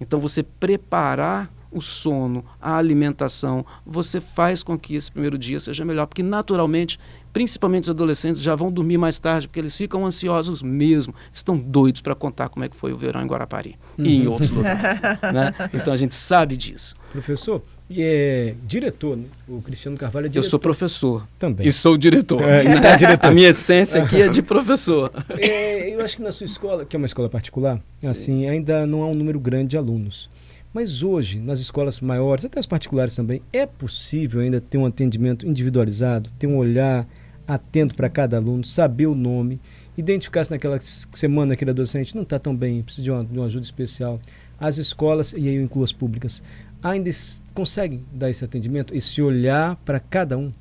Então, 0.01 0.19
você 0.21 0.43
preparar 0.43 1.51
o 1.71 1.81
sono, 1.81 2.45
a 2.61 2.77
alimentação, 2.77 3.65
você 3.87 4.21
faz 4.21 4.63
com 4.63 4.79
que 4.79 4.97
esse 4.97 5.11
primeiro 5.11 5.39
dia 5.39 5.61
seja 5.61 5.85
melhor, 5.85 6.07
porque 6.07 6.23
naturalmente, 6.23 6.99
principalmente 7.33 7.85
os 7.85 7.91
adolescentes, 7.91 8.43
já 8.43 8.55
vão 8.55 8.73
dormir 8.73 8.99
mais 8.99 9.19
tarde, 9.19 9.47
porque 9.47 9.61
eles 9.61 9.77
ficam 9.77 10.05
ansiosos 10.05 10.63
mesmo, 10.63 11.15
estão 11.33 11.57
doidos 11.57 12.01
para 12.01 12.15
contar 12.15 12.49
como 12.49 12.65
é 12.65 12.69
que 12.69 12.77
foi 12.77 12.93
o 12.93 12.97
verão 12.97 13.23
em 13.23 13.27
Guarapari 13.27 13.77
uhum. 13.97 14.05
e 14.05 14.17
em 14.17 14.27
uhum. 14.27 14.33
outros 14.33 14.51
lugares. 14.51 15.01
né? 15.33 15.55
Então 15.73 15.93
a 15.93 15.97
gente 15.97 16.15
sabe 16.15 16.57
disso. 16.57 16.97
Professor, 17.13 17.63
e 17.91 18.03
é 18.03 18.55
diretor, 18.65 19.17
né? 19.17 19.25
O 19.49 19.61
Cristiano 19.61 19.97
Carvalho 19.97 20.27
é 20.27 20.29
diretor. 20.29 20.47
Eu 20.47 20.51
sou 20.51 20.61
professor. 20.61 21.27
Também. 21.41 21.67
E 21.67 21.73
sou 21.73 21.99
diretor. 21.99 22.41
É, 22.41 22.65
está 22.65 22.95
diretor. 22.97 23.27
A 23.27 23.31
minha 23.33 23.49
essência 23.49 24.01
aqui 24.01 24.23
é 24.23 24.29
de 24.29 24.43
professor. 24.43 25.11
É, 25.37 25.93
eu 25.93 26.01
acho 26.01 26.17
que 26.17 26.23
na 26.23 26.31
sua 26.31 26.45
escola, 26.45 26.85
que 26.85 26.95
é 26.95 26.99
uma 26.99 27.07
escola 27.07 27.29
particular, 27.29 27.81
Sim. 28.01 28.07
assim, 28.07 28.49
ainda 28.49 28.87
não 28.87 29.03
há 29.03 29.07
um 29.07 29.15
número 29.15 29.41
grande 29.41 29.71
de 29.71 29.77
alunos. 29.77 30.31
Mas 30.73 31.03
hoje, 31.03 31.41
nas 31.41 31.59
escolas 31.59 31.99
maiores, 31.99 32.45
até 32.45 32.61
as 32.61 32.67
particulares 32.67 33.17
também, 33.17 33.43
é 33.53 33.67
possível 33.67 34.41
ainda 34.41 34.61
ter 34.61 34.79
um 34.79 34.87
atendimento 34.87 35.45
individualizado, 35.45 36.31
ter 36.39 36.47
um 36.47 36.59
olhar 36.59 37.09
atento 37.45 37.97
para 37.97 38.09
cada 38.09 38.37
aluno, 38.37 38.65
saber 38.65 39.09
o 39.09 39.17
nome, 39.17 39.59
identificar 39.99 40.45
se 40.45 40.53
naquela 40.53 40.79
semana 40.79 41.55
aquele 41.55 41.73
adolescente 41.73 42.15
não 42.15 42.23
está 42.23 42.39
tão 42.39 42.55
bem, 42.55 42.83
precisa 42.83 43.03
de 43.03 43.11
uma, 43.11 43.25
de 43.25 43.37
uma 43.37 43.47
ajuda 43.47 43.65
especial. 43.65 44.21
As 44.61 44.79
escolas, 44.79 45.33
e 45.33 45.49
aí 45.49 45.57
eu 45.57 45.63
incluo 45.63 45.83
as 45.83 45.91
públicas, 45.91 46.41
ainda 46.83 47.11
conseguem 47.55 48.05
dar 48.13 48.31
esse 48.31 48.45
atendimento, 48.45 48.95
esse 48.95 49.21
olhar 49.21 49.77
para 49.85 50.01
cada 50.01 50.37
um? 50.37 50.53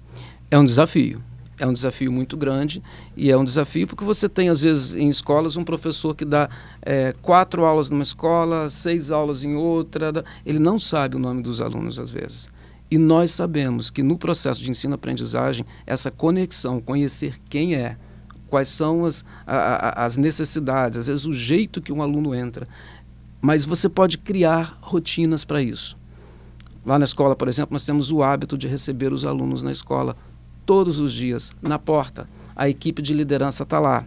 É 0.51 0.57
um 0.57 0.65
desafio. 0.65 1.21
É 1.57 1.67
um 1.67 1.73
desafio 1.73 2.09
muito 2.09 2.37
grande 2.37 2.81
e 3.17 3.29
é 3.29 3.37
um 3.37 3.43
desafio 3.43 3.85
porque 3.85 4.05
você 4.05 4.29
tem, 4.29 4.47
às 4.47 4.61
vezes, 4.61 4.95
em 4.95 5.09
escolas, 5.09 5.57
um 5.57 5.63
professor 5.63 6.15
que 6.15 6.23
dá 6.23 6.49
é, 6.81 7.13
quatro 7.21 7.65
aulas 7.65 7.89
numa 7.89 8.01
escola, 8.01 8.69
seis 8.69 9.11
aulas 9.11 9.43
em 9.43 9.55
outra. 9.55 10.23
Ele 10.45 10.57
não 10.57 10.79
sabe 10.79 11.17
o 11.17 11.19
nome 11.19 11.43
dos 11.43 11.59
alunos, 11.59 11.99
às 11.99 12.09
vezes. 12.09 12.49
E 12.89 12.97
nós 12.97 13.31
sabemos 13.31 13.89
que 13.89 14.01
no 14.01 14.17
processo 14.17 14.63
de 14.63 14.69
ensino-aprendizagem, 14.69 15.65
essa 15.85 16.09
conexão, 16.09 16.79
conhecer 16.79 17.35
quem 17.49 17.75
é, 17.75 17.97
quais 18.49 18.69
são 18.69 19.05
as, 19.05 19.23
a, 19.45 20.01
a, 20.01 20.05
as 20.05 20.15
necessidades, 20.15 20.97
às 20.97 21.07
vezes 21.07 21.25
o 21.25 21.33
jeito 21.33 21.81
que 21.81 21.91
um 21.91 22.01
aluno 22.01 22.33
entra. 22.33 22.67
Mas 23.41 23.63
você 23.63 23.87
pode 23.87 24.17
criar 24.17 24.77
rotinas 24.81 25.45
para 25.45 25.61
isso. 25.61 25.97
Lá 26.85 26.97
na 26.97 27.05
escola, 27.05 27.35
por 27.35 27.47
exemplo, 27.47 27.73
nós 27.73 27.85
temos 27.85 28.11
o 28.11 28.23
hábito 28.23 28.57
de 28.57 28.67
receber 28.67 29.11
os 29.11 29.25
alunos 29.25 29.63
na 29.63 29.71
escola 29.71 30.15
todos 30.65 30.99
os 30.99 31.11
dias, 31.11 31.51
na 31.61 31.77
porta. 31.77 32.29
A 32.55 32.69
equipe 32.69 33.01
de 33.01 33.13
liderança 33.13 33.63
está 33.63 33.79
lá. 33.79 34.05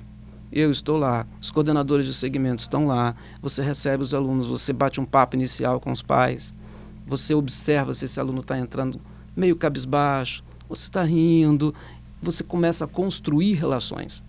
Eu 0.51 0.71
estou 0.71 0.99
lá, 0.99 1.27
os 1.41 1.51
coordenadores 1.51 2.07
de 2.07 2.13
segmentos 2.13 2.65
estão 2.65 2.87
lá. 2.87 3.15
Você 3.41 3.63
recebe 3.63 4.03
os 4.03 4.13
alunos, 4.13 4.47
você 4.47 4.73
bate 4.73 5.01
um 5.01 5.05
papo 5.05 5.35
inicial 5.35 5.81
com 5.81 5.91
os 5.91 6.03
pais. 6.03 6.55
Você 7.07 7.35
observa 7.35 7.95
se 7.95 8.05
esse 8.05 8.21
aluno 8.21 8.41
está 8.41 8.59
entrando 8.59 9.01
meio 9.35 9.57
cabisbaixo, 9.57 10.45
você 10.69 10.85
está 10.85 11.03
rindo. 11.03 11.75
Você 12.23 12.45
começa 12.45 12.85
a 12.85 12.89
construir 12.89 13.55
relações 13.55 14.23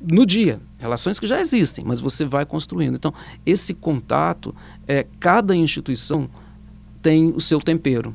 no 0.00 0.26
dia, 0.26 0.60
relações 0.78 1.20
que 1.20 1.26
já 1.26 1.40
existem, 1.40 1.84
mas 1.84 2.00
você 2.00 2.24
vai 2.24 2.44
construindo. 2.44 2.96
Então, 2.96 3.14
esse 3.46 3.72
contato, 3.72 4.54
é, 4.86 5.06
cada 5.20 5.54
instituição 5.54 6.28
tem 7.02 7.32
o 7.34 7.40
seu 7.40 7.60
tempero, 7.60 8.14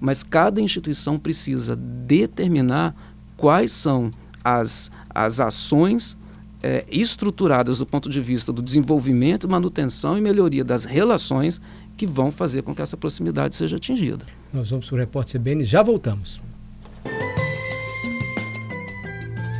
mas 0.00 0.22
cada 0.22 0.60
instituição 0.60 1.18
precisa 1.18 1.74
determinar 1.74 2.94
quais 3.36 3.72
são 3.72 4.10
as, 4.42 4.90
as 5.10 5.40
ações 5.40 6.16
é, 6.62 6.84
estruturadas 6.88 7.78
do 7.78 7.86
ponto 7.86 8.08
de 8.08 8.20
vista 8.20 8.52
do 8.52 8.62
desenvolvimento, 8.62 9.48
manutenção 9.48 10.16
e 10.16 10.20
melhoria 10.20 10.64
das 10.64 10.84
relações 10.84 11.60
que 11.96 12.06
vão 12.06 12.30
fazer 12.32 12.62
com 12.62 12.74
que 12.74 12.80
essa 12.80 12.96
proximidade 12.96 13.56
seja 13.56 13.76
atingida. 13.76 14.24
Nós 14.52 14.70
vamos 14.70 14.88
para 14.88 14.96
o 14.96 14.98
Repórter 14.98 15.40
CBN 15.40 15.64
já 15.64 15.82
voltamos. 15.82 16.40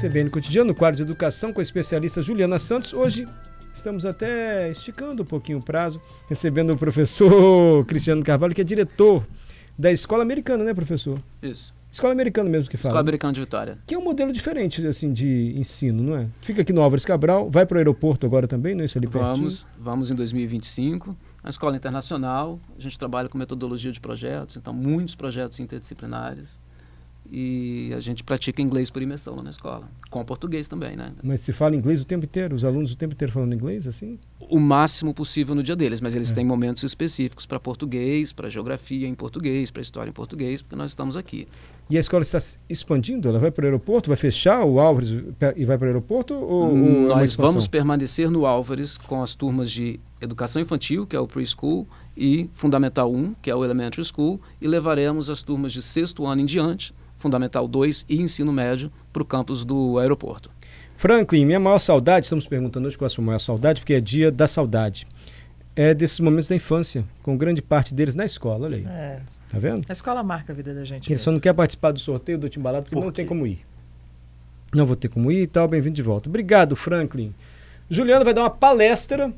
CBN 0.01 0.29
Cotidiano, 0.31 0.75
quadro 0.75 0.97
de 0.97 1.03
educação 1.03 1.53
com 1.53 1.61
a 1.61 1.63
especialista 1.63 2.21
Juliana 2.21 2.59
Santos. 2.59 2.93
Hoje 2.93 3.27
estamos 3.75 4.07
até 4.07 4.71
esticando 4.71 5.23
um 5.23 5.27
pouquinho 5.27 5.59
o 5.59 5.63
prazo, 5.63 6.01
recebendo 6.29 6.73
o 6.73 6.79
professor 6.79 7.85
Cristiano 7.87 8.23
Carvalho, 8.23 8.55
que 8.55 8.61
é 8.61 8.65
diretor 8.65 9.27
da 9.79 9.91
escola 9.91 10.23
americana, 10.23 10.65
né, 10.65 10.73
professor? 10.73 11.21
Isso. 11.43 11.75
Escola 11.91 12.13
americana 12.13 12.51
mesmo 12.51 12.69
que 12.69 12.77
fala. 12.77 12.89
Escola 12.89 13.03
né? 13.03 13.09
americana 13.09 13.33
de 13.33 13.41
Vitória. 13.41 13.79
Que 13.87 13.95
é 13.95 13.99
um 13.99 14.03
modelo 14.03 14.33
diferente 14.33 14.85
assim 14.85 15.13
de 15.13 15.55
ensino, 15.57 16.03
não 16.03 16.17
é? 16.17 16.29
Fica 16.41 16.63
aqui 16.63 16.73
no 16.73 16.83
Álvares 16.83 17.05
Cabral, 17.05 17.49
vai 17.49 17.65
para 17.65 17.77
o 17.77 17.79
aeroporto 17.79 18.27
agora 18.27 18.49
também, 18.49 18.75
não 18.75 18.83
é 18.83 18.85
isso 18.87 18.99
ali 18.99 19.07
Vamos, 19.07 19.63
pertinho? 19.63 19.85
vamos 19.85 20.11
em 20.11 20.15
2025. 20.15 21.17
A 21.43 21.51
escola 21.51 21.77
internacional, 21.77 22.59
a 22.77 22.81
gente 22.81 22.99
trabalha 22.99 23.29
com 23.29 23.39
metodologia 23.39 23.93
de 23.93 24.01
projetos, 24.01 24.57
então 24.57 24.73
muitos 24.73 25.15
projetos 25.15 25.61
interdisciplinares 25.61 26.59
e 27.31 27.93
a 27.97 28.01
gente 28.01 28.23
pratica 28.23 28.61
inglês 28.61 28.91
por 28.91 29.03
imersão 29.03 29.37
na 29.43 29.51
escola, 29.51 29.89
com 30.11 30.25
português 30.25 30.69
também, 30.69 30.97
né? 30.97 31.13
Mas 31.23 31.41
se 31.41 31.53
fala 31.53 31.75
inglês 31.75 32.01
o 32.01 32.05
tempo 32.05 32.25
inteiro, 32.25 32.55
os 32.55 32.65
alunos 32.65 32.93
o 32.93 32.97
tempo 32.97 33.15
inteiro 33.15 33.33
falando 33.33 33.55
inglês, 33.55 33.87
assim? 33.87 34.19
O 34.41 34.61
máximo 34.61 35.15
possível 35.15 35.55
no 35.55 35.63
dia 35.63 35.75
deles, 35.75 36.01
mas 36.01 36.15
eles 36.15 36.31
é. 36.31 36.35
têm 36.35 36.45
momentos 36.45 36.83
específicos 36.83 37.47
para 37.47 37.59
português, 37.59 38.33
para 38.33 38.49
geografia 38.49 39.09
em 39.09 39.15
português, 39.15 39.71
para 39.71 39.81
história 39.83 40.11
em 40.11 40.13
português, 40.13 40.61
porque 40.61 40.77
nós 40.77 40.91
estamos 40.91 41.17
aqui. 41.17 41.49
E 41.89 41.97
a 41.97 42.01
escola 42.01 42.23
está 42.23 42.39
expandindo? 42.69 43.29
Ela 43.29 43.39
vai 43.39 43.51
para 43.51 43.63
o 43.63 43.67
aeroporto? 43.67 44.09
Vai 44.09 44.17
fechar 44.17 44.65
o 44.65 44.79
Álvares 44.79 45.11
e 45.57 45.65
vai 45.65 45.77
para 45.77 45.87
o 45.87 45.89
aeroporto? 45.89 46.35
Ou, 46.35 46.77
ou 46.77 47.11
é 47.11 47.15
nós 47.15 47.35
vamos 47.35 47.67
permanecer 47.67 48.31
no 48.31 48.47
Álvares 48.47 48.97
com 48.97 49.23
as 49.23 49.35
turmas 49.35 49.71
de 49.71 49.99
educação 50.21 50.61
infantil, 50.61 51.07
que 51.07 51.17
é 51.17 51.21
o 51.21 51.27
preschool, 51.27 51.87
e 52.17 52.49
Fundamental 52.55 53.13
1, 53.13 53.35
que 53.43 53.51
é 53.51 53.55
o 53.55 53.65
Elementary 53.65 54.07
School, 54.07 54.41
e 54.61 54.67
levaremos 54.67 55.29
as 55.29 55.43
turmas 55.43 55.73
de 55.73 55.83
sexto 55.83 56.27
ano 56.27 56.41
em 56.41 56.47
diante 56.47 56.95
Fundamental 57.25 57.67
2 57.67 58.05
e 58.07 58.21
ensino 58.21 58.53
médio 58.53 58.93
para 59.11 59.23
o 59.23 59.25
campus 59.25 59.65
do 59.65 59.99
aeroporto. 59.99 60.51
Franklin, 60.95 61.47
minha 61.47 61.59
maior 61.59 61.79
saudade, 61.79 62.27
estamos 62.27 62.47
perguntando 62.47 62.87
hoje 62.87 62.99
qual 62.99 63.07
é 63.07 63.09
a 63.09 63.11
sua 63.11 63.25
maior 63.25 63.39
saudade, 63.39 63.81
porque 63.81 63.95
é 63.95 64.01
dia 64.01 64.31
da 64.31 64.47
saudade. 64.47 65.07
É 65.75 65.95
desses 65.95 66.21
momentos 66.21 66.49
da 66.49 66.55
infância, 66.55 67.03
com 67.23 67.35
grande 67.35 67.63
parte 67.63 67.95
deles 67.95 68.15
na 68.15 68.27
escola, 68.27 68.67
olha 68.67 68.77
aí. 68.77 68.85
É. 68.85 69.21
Tá 69.49 69.59
vendo? 69.59 69.87
A 69.89 69.93
escola 69.93 70.23
marca 70.23 70.53
a 70.53 70.55
vida 70.55 70.75
da 70.75 70.85
gente. 70.85 71.07
Ele 71.07 71.15
mesmo. 71.15 71.25
só 71.25 71.33
não 71.33 71.41
quer 71.41 71.55
participar 71.55 71.93
do 71.93 71.99
sorteio 71.99 72.37
do 72.37 72.47
Timbalado 72.47 72.85
porque 72.85 72.95
Por 72.95 73.05
não 73.07 73.11
tem 73.11 73.25
como 73.25 73.47
ir. 73.47 73.65
Não 74.75 74.85
vou 74.85 74.95
ter 74.95 75.09
como 75.09 75.33
ir 75.33 75.45
e 75.45 75.47
tal, 75.47 75.67
bem-vindo 75.67 75.97
de 75.97 76.03
volta. 76.03 76.29
Obrigado, 76.29 76.77
Franklin. 76.77 77.35
Juliano 77.89 78.23
vai 78.23 78.35
dar 78.35 78.43
uma 78.43 78.51
palestra 78.51 79.33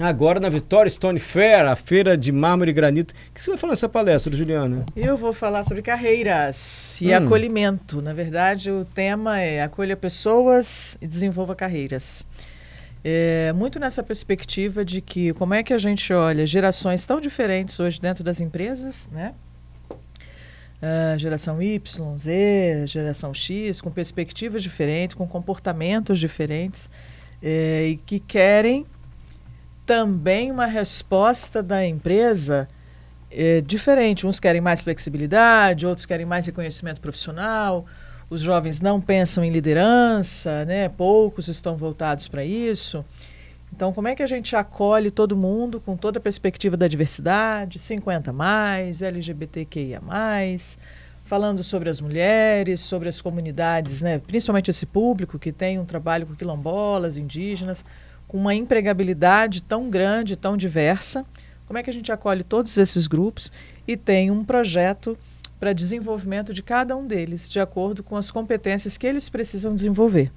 Agora 0.00 0.38
na 0.38 0.48
Vitória 0.48 0.88
Stone 0.88 1.18
Fair, 1.18 1.66
a 1.66 1.74
feira 1.74 2.16
de 2.16 2.30
mármore 2.30 2.70
e 2.70 2.74
granito. 2.74 3.12
O 3.30 3.34
que 3.34 3.42
você 3.42 3.50
vai 3.50 3.58
falar 3.58 3.72
nessa 3.72 3.88
palestra, 3.88 4.34
Juliana? 4.34 4.86
Eu 4.94 5.16
vou 5.16 5.32
falar 5.32 5.64
sobre 5.64 5.82
carreiras 5.82 7.00
e 7.00 7.10
hum. 7.10 7.16
acolhimento. 7.16 8.00
Na 8.00 8.12
verdade, 8.12 8.70
o 8.70 8.84
tema 8.84 9.40
é 9.40 9.60
acolha 9.60 9.96
pessoas 9.96 10.96
e 11.02 11.06
desenvolva 11.06 11.56
carreiras. 11.56 12.24
É, 13.02 13.52
muito 13.54 13.80
nessa 13.80 14.00
perspectiva 14.00 14.84
de 14.84 15.00
que 15.00 15.32
como 15.32 15.54
é 15.54 15.64
que 15.64 15.72
a 15.72 15.78
gente 15.78 16.12
olha 16.12 16.46
gerações 16.46 17.04
tão 17.04 17.20
diferentes 17.20 17.80
hoje 17.80 18.00
dentro 18.00 18.22
das 18.22 18.40
empresas, 18.40 19.08
né? 19.10 19.34
Uh, 19.90 21.18
geração 21.18 21.60
Y, 21.60 22.16
Z, 22.16 22.86
geração 22.86 23.34
X, 23.34 23.80
com 23.80 23.90
perspectivas 23.90 24.62
diferentes, 24.62 25.16
com 25.16 25.26
comportamentos 25.26 26.20
diferentes, 26.20 26.88
é, 27.42 27.88
e 27.88 27.96
que 27.96 28.20
querem 28.20 28.86
também 29.88 30.50
uma 30.50 30.66
resposta 30.66 31.62
da 31.62 31.82
empresa 31.82 32.68
é, 33.30 33.62
diferente. 33.62 34.26
Uns 34.26 34.38
querem 34.38 34.60
mais 34.60 34.82
flexibilidade, 34.82 35.86
outros 35.86 36.04
querem 36.04 36.26
mais 36.26 36.44
reconhecimento 36.44 37.00
profissional. 37.00 37.86
Os 38.28 38.42
jovens 38.42 38.82
não 38.82 39.00
pensam 39.00 39.42
em 39.42 39.50
liderança, 39.50 40.66
né? 40.66 40.90
poucos 40.90 41.48
estão 41.48 41.74
voltados 41.74 42.28
para 42.28 42.44
isso. 42.44 43.02
Então, 43.74 43.90
como 43.90 44.08
é 44.08 44.14
que 44.14 44.22
a 44.22 44.26
gente 44.26 44.54
acolhe 44.54 45.10
todo 45.10 45.34
mundo 45.34 45.80
com 45.80 45.96
toda 45.96 46.18
a 46.18 46.22
perspectiva 46.22 46.76
da 46.76 46.86
diversidade, 46.86 47.78
50 47.78 48.30
mais, 48.30 49.00
LGBTQIA 49.00 50.02
falando 51.24 51.62
sobre 51.62 51.88
as 51.88 51.98
mulheres, 51.98 52.80
sobre 52.80 53.08
as 53.08 53.22
comunidades, 53.22 54.02
né? 54.02 54.18
principalmente 54.18 54.70
esse 54.70 54.84
público 54.84 55.38
que 55.38 55.50
tem 55.52 55.78
um 55.78 55.84
trabalho 55.86 56.26
com 56.26 56.34
quilombolas, 56.34 57.16
indígenas, 57.16 57.84
com 58.28 58.36
uma 58.36 58.54
empregabilidade 58.54 59.62
tão 59.62 59.88
grande, 59.88 60.36
tão 60.36 60.56
diversa. 60.56 61.24
Como 61.66 61.78
é 61.78 61.82
que 61.82 61.90
a 61.90 61.92
gente 61.92 62.12
acolhe 62.12 62.44
todos 62.44 62.76
esses 62.78 63.06
grupos 63.06 63.50
e 63.86 63.96
tem 63.96 64.30
um 64.30 64.44
projeto 64.44 65.18
para 65.58 65.72
desenvolvimento 65.72 66.52
de 66.54 66.62
cada 66.62 66.96
um 66.96 67.06
deles, 67.06 67.48
de 67.48 67.58
acordo 67.58 68.02
com 68.02 68.16
as 68.16 68.30
competências 68.30 68.96
que 68.96 69.06
eles 69.06 69.28
precisam 69.28 69.74
desenvolver. 69.74 70.30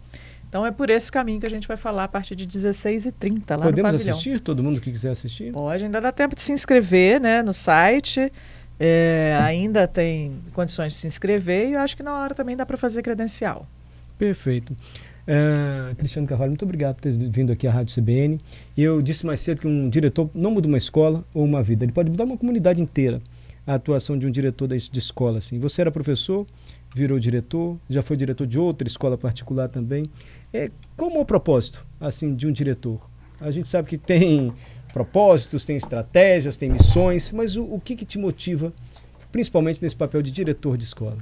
Então 0.50 0.66
é 0.66 0.72
por 0.72 0.90
esse 0.90 1.12
caminho 1.12 1.40
que 1.40 1.46
a 1.46 1.50
gente 1.50 1.68
vai 1.68 1.78
falar 1.78 2.06
a 2.06 2.08
partir 2.08 2.36
de 2.36 2.46
16h30 2.46 3.52
lá 3.52 3.66
Podemos 3.66 3.78
no 3.78 3.98
pavilhão. 3.98 4.14
assistir? 4.16 4.40
Todo 4.40 4.64
mundo 4.64 4.82
que 4.82 4.92
quiser 4.92 5.12
assistir? 5.12 5.54
Pode, 5.54 5.86
ainda 5.86 6.02
dá 6.02 6.12
tempo 6.12 6.36
de 6.36 6.42
se 6.42 6.52
inscrever 6.52 7.22
né, 7.22 7.42
no 7.42 7.54
site. 7.54 8.32
É, 8.78 9.38
ainda 9.42 9.88
tem 9.88 10.40
condições 10.54 10.94
de 10.94 10.98
se 10.98 11.08
inscrever 11.08 11.70
e 11.70 11.74
eu 11.74 11.80
acho 11.80 11.96
que 11.96 12.04
na 12.04 12.14
hora 12.16 12.34
também 12.34 12.58
dá 12.58 12.66
para 12.66 12.78
fazer 12.78 13.04
credencial. 13.04 13.66
Perfeito. 14.18 14.76
Uh, 15.28 15.96
Cristiano 15.96 16.28
Carvalho, 16.28 16.52
muito 16.52 16.64
obrigado 16.66 16.96
por 16.96 17.02
ter 17.02 17.12
vindo 17.30 17.52
aqui 17.52 17.68
à 17.68 17.72
Rádio 17.72 17.96
CBN. 17.96 18.40
Eu 18.78 19.02
disse 19.02 19.26
mais 19.26 19.40
cedo 19.40 19.62
que 19.62 19.68
um 19.68 19.90
diretor 19.90 20.30
não 20.34 20.52
muda 20.52 20.68
uma 20.68 20.78
escola 20.78 21.24
ou 21.34 21.44
uma 21.44 21.62
vida, 21.62 21.86
ele 21.86 21.92
pode 21.92 22.10
mudar 22.10 22.24
uma 22.24 22.38
comunidade 22.38 22.82
inteira. 22.82 23.22
A 23.66 23.76
atuação 23.76 24.18
de 24.18 24.26
um 24.26 24.32
diretor 24.32 24.68
de 24.68 25.00
escola. 25.00 25.38
Assim. 25.38 25.60
Você 25.60 25.82
era 25.82 25.92
professor, 25.92 26.48
virou 26.96 27.20
diretor, 27.20 27.78
já 27.88 28.02
foi 28.02 28.18
diretor 28.18 28.48
de 28.48 28.58
outra 28.58 28.88
escola 28.88 29.18
particular 29.18 29.70
também. 29.70 30.10
É, 30.52 30.72
como 30.98 31.22
o 31.22 31.26
propósito 31.26 31.86
assim 32.00 32.34
de 32.34 32.48
um 32.48 32.52
diretor? 32.52 33.00
A 33.40 33.52
gente 33.52 33.70
sabe 33.70 33.88
que 33.88 33.98
tem 34.00 34.52
propósitos, 34.92 35.64
tem 35.64 35.76
estratégias, 35.76 36.58
tem 36.58 36.70
missões, 36.70 37.32
mas 37.32 37.56
o, 37.56 37.64
o 37.64 37.80
que, 37.80 37.96
que 37.96 38.06
te 38.06 38.18
motiva, 38.18 38.74
principalmente 39.32 39.82
nesse 39.82 39.96
papel 39.96 40.22
de 40.22 40.32
diretor 40.32 40.76
de 40.76 40.84
escola? 40.84 41.18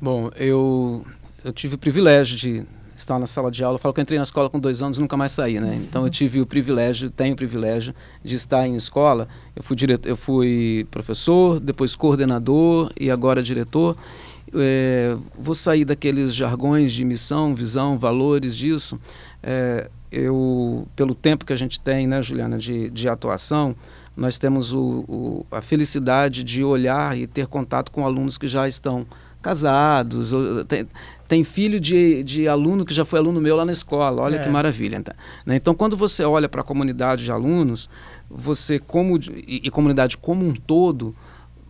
Bom, 0.00 0.30
eu, 0.36 1.04
eu 1.44 1.52
tive 1.52 1.74
o 1.74 1.78
privilégio 1.78 2.36
de 2.36 2.64
estar 3.00 3.18
na 3.18 3.26
sala 3.26 3.50
de 3.50 3.62
aula. 3.64 3.76
Eu 3.76 3.78
falo 3.78 3.92
que 3.92 4.00
eu 4.00 4.02
entrei 4.02 4.18
na 4.18 4.22
escola 4.22 4.48
com 4.48 4.58
dois 4.58 4.82
anos 4.82 4.98
e 4.98 5.00
nunca 5.00 5.16
mais 5.16 5.32
saí, 5.32 5.58
né? 5.58 5.74
Então 5.76 6.04
eu 6.04 6.10
tive 6.10 6.40
o 6.40 6.46
privilégio, 6.46 7.10
tenho 7.10 7.34
o 7.34 7.36
privilégio 7.36 7.94
de 8.22 8.34
estar 8.34 8.66
em 8.66 8.76
escola. 8.76 9.28
Eu 9.54 9.62
fui, 9.62 9.76
diretor, 9.76 10.08
eu 10.08 10.16
fui 10.16 10.86
professor, 10.90 11.58
depois 11.58 11.94
coordenador 11.94 12.92
e 12.98 13.10
agora 13.10 13.42
diretor. 13.42 13.96
É, 14.54 15.16
vou 15.38 15.54
sair 15.54 15.84
daqueles 15.84 16.34
jargões 16.34 16.92
de 16.92 17.04
missão, 17.04 17.54
visão, 17.54 17.98
valores 17.98 18.56
disso. 18.56 18.98
É, 19.42 19.88
eu, 20.10 20.86
pelo 20.96 21.14
tempo 21.14 21.44
que 21.44 21.52
a 21.52 21.56
gente 21.56 21.78
tem, 21.78 22.06
né, 22.06 22.20
Juliana, 22.20 22.58
de, 22.58 22.90
de 22.90 23.08
atuação, 23.08 23.76
nós 24.16 24.38
temos 24.38 24.72
o, 24.72 25.04
o, 25.08 25.46
a 25.50 25.62
felicidade 25.62 26.42
de 26.42 26.64
olhar 26.64 27.16
e 27.16 27.26
ter 27.26 27.46
contato 27.46 27.90
com 27.92 28.04
alunos 28.04 28.36
que 28.36 28.48
já 28.48 28.66
estão 28.66 29.06
casados, 29.40 30.32
tem, 30.68 30.86
tem 31.30 31.44
filho 31.44 31.78
de, 31.78 32.24
de 32.24 32.48
aluno 32.48 32.84
que 32.84 32.92
já 32.92 33.04
foi 33.04 33.20
aluno 33.20 33.40
meu 33.40 33.54
lá 33.54 33.64
na 33.64 33.70
escola, 33.70 34.20
olha 34.20 34.34
é. 34.34 34.38
que 34.40 34.48
maravilha. 34.48 34.96
Então, 34.96 35.14
né? 35.46 35.54
então, 35.54 35.76
quando 35.76 35.96
você 35.96 36.24
olha 36.24 36.48
para 36.48 36.62
a 36.62 36.64
comunidade 36.64 37.22
de 37.22 37.30
alunos, 37.30 37.88
você 38.28 38.80
como 38.80 39.16
e, 39.16 39.60
e, 39.62 39.70
comunidade 39.70 40.18
como 40.18 40.44
um 40.44 40.52
todo, 40.52 41.14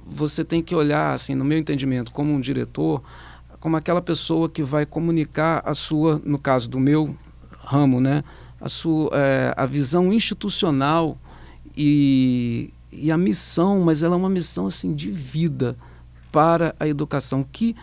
você 0.06 0.42
tem 0.46 0.62
que 0.62 0.74
olhar, 0.74 1.12
assim, 1.12 1.34
no 1.34 1.44
meu 1.44 1.58
entendimento, 1.58 2.10
como 2.10 2.32
um 2.32 2.40
diretor, 2.40 3.02
como 3.60 3.76
aquela 3.76 4.00
pessoa 4.00 4.48
que 4.48 4.62
vai 4.62 4.86
comunicar 4.86 5.60
a 5.62 5.74
sua, 5.74 6.18
no 6.24 6.38
caso 6.38 6.66
do 6.66 6.80
meu 6.80 7.14
ramo, 7.62 8.00
né? 8.00 8.24
A, 8.58 8.68
sua, 8.70 9.10
é, 9.12 9.52
a 9.58 9.66
visão 9.66 10.10
institucional 10.10 11.18
e, 11.76 12.72
e 12.90 13.12
a 13.12 13.18
missão, 13.18 13.80
mas 13.80 14.02
ela 14.02 14.14
é 14.14 14.16
uma 14.16 14.30
missão 14.30 14.66
assim 14.66 14.94
de 14.94 15.10
vida 15.10 15.76
para 16.32 16.74
a 16.80 16.88
educação. 16.88 17.44
Que, 17.44 17.76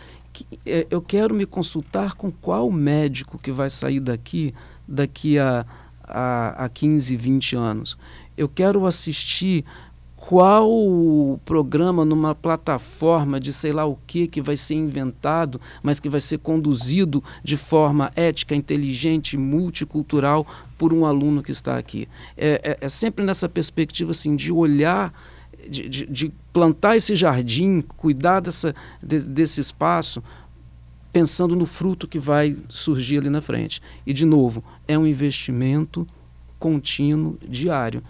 eu 0.90 1.00
quero 1.00 1.34
me 1.34 1.46
consultar 1.46 2.14
com 2.14 2.30
qual 2.30 2.70
médico 2.70 3.38
que 3.38 3.52
vai 3.52 3.70
sair 3.70 4.00
daqui 4.00 4.54
daqui 4.86 5.38
a, 5.38 5.66
a, 6.02 6.64
a 6.64 6.68
15, 6.68 7.16
20 7.16 7.56
anos. 7.56 7.98
Eu 8.36 8.48
quero 8.48 8.86
assistir 8.86 9.64
qual 10.16 11.40
programa 11.44 12.04
numa 12.04 12.34
plataforma 12.34 13.38
de 13.38 13.52
sei 13.52 13.72
lá 13.72 13.86
o 13.86 13.96
que 14.06 14.26
que 14.26 14.42
vai 14.42 14.56
ser 14.56 14.74
inventado, 14.74 15.60
mas 15.82 16.00
que 16.00 16.08
vai 16.08 16.20
ser 16.20 16.38
conduzido 16.38 17.22
de 17.42 17.56
forma 17.56 18.10
ética, 18.16 18.54
inteligente, 18.54 19.36
multicultural 19.36 20.46
por 20.76 20.92
um 20.92 21.06
aluno 21.06 21.42
que 21.42 21.52
está 21.52 21.78
aqui. 21.78 22.08
É, 22.36 22.76
é, 22.80 22.86
é 22.86 22.88
sempre 22.88 23.24
nessa 23.24 23.48
perspectiva 23.48 24.10
assim 24.10 24.34
de 24.34 24.52
olhar, 24.52 25.12
de, 25.68 25.88
de, 25.88 26.06
de 26.06 26.32
plantar 26.52 26.96
esse 26.96 27.14
jardim, 27.14 27.80
cuidar 27.80 28.40
dessa, 28.40 28.74
de, 29.02 29.20
desse 29.20 29.60
espaço, 29.60 30.22
pensando 31.12 31.56
no 31.56 31.66
fruto 31.66 32.06
que 32.06 32.18
vai 32.18 32.56
surgir 32.68 33.18
ali 33.18 33.30
na 33.30 33.40
frente. 33.40 33.80
E 34.06 34.12
de 34.12 34.24
novo, 34.24 34.62
é 34.86 34.98
um 34.98 35.06
investimento 35.06 36.06
contínuo, 36.58 37.38
diário 37.48 38.02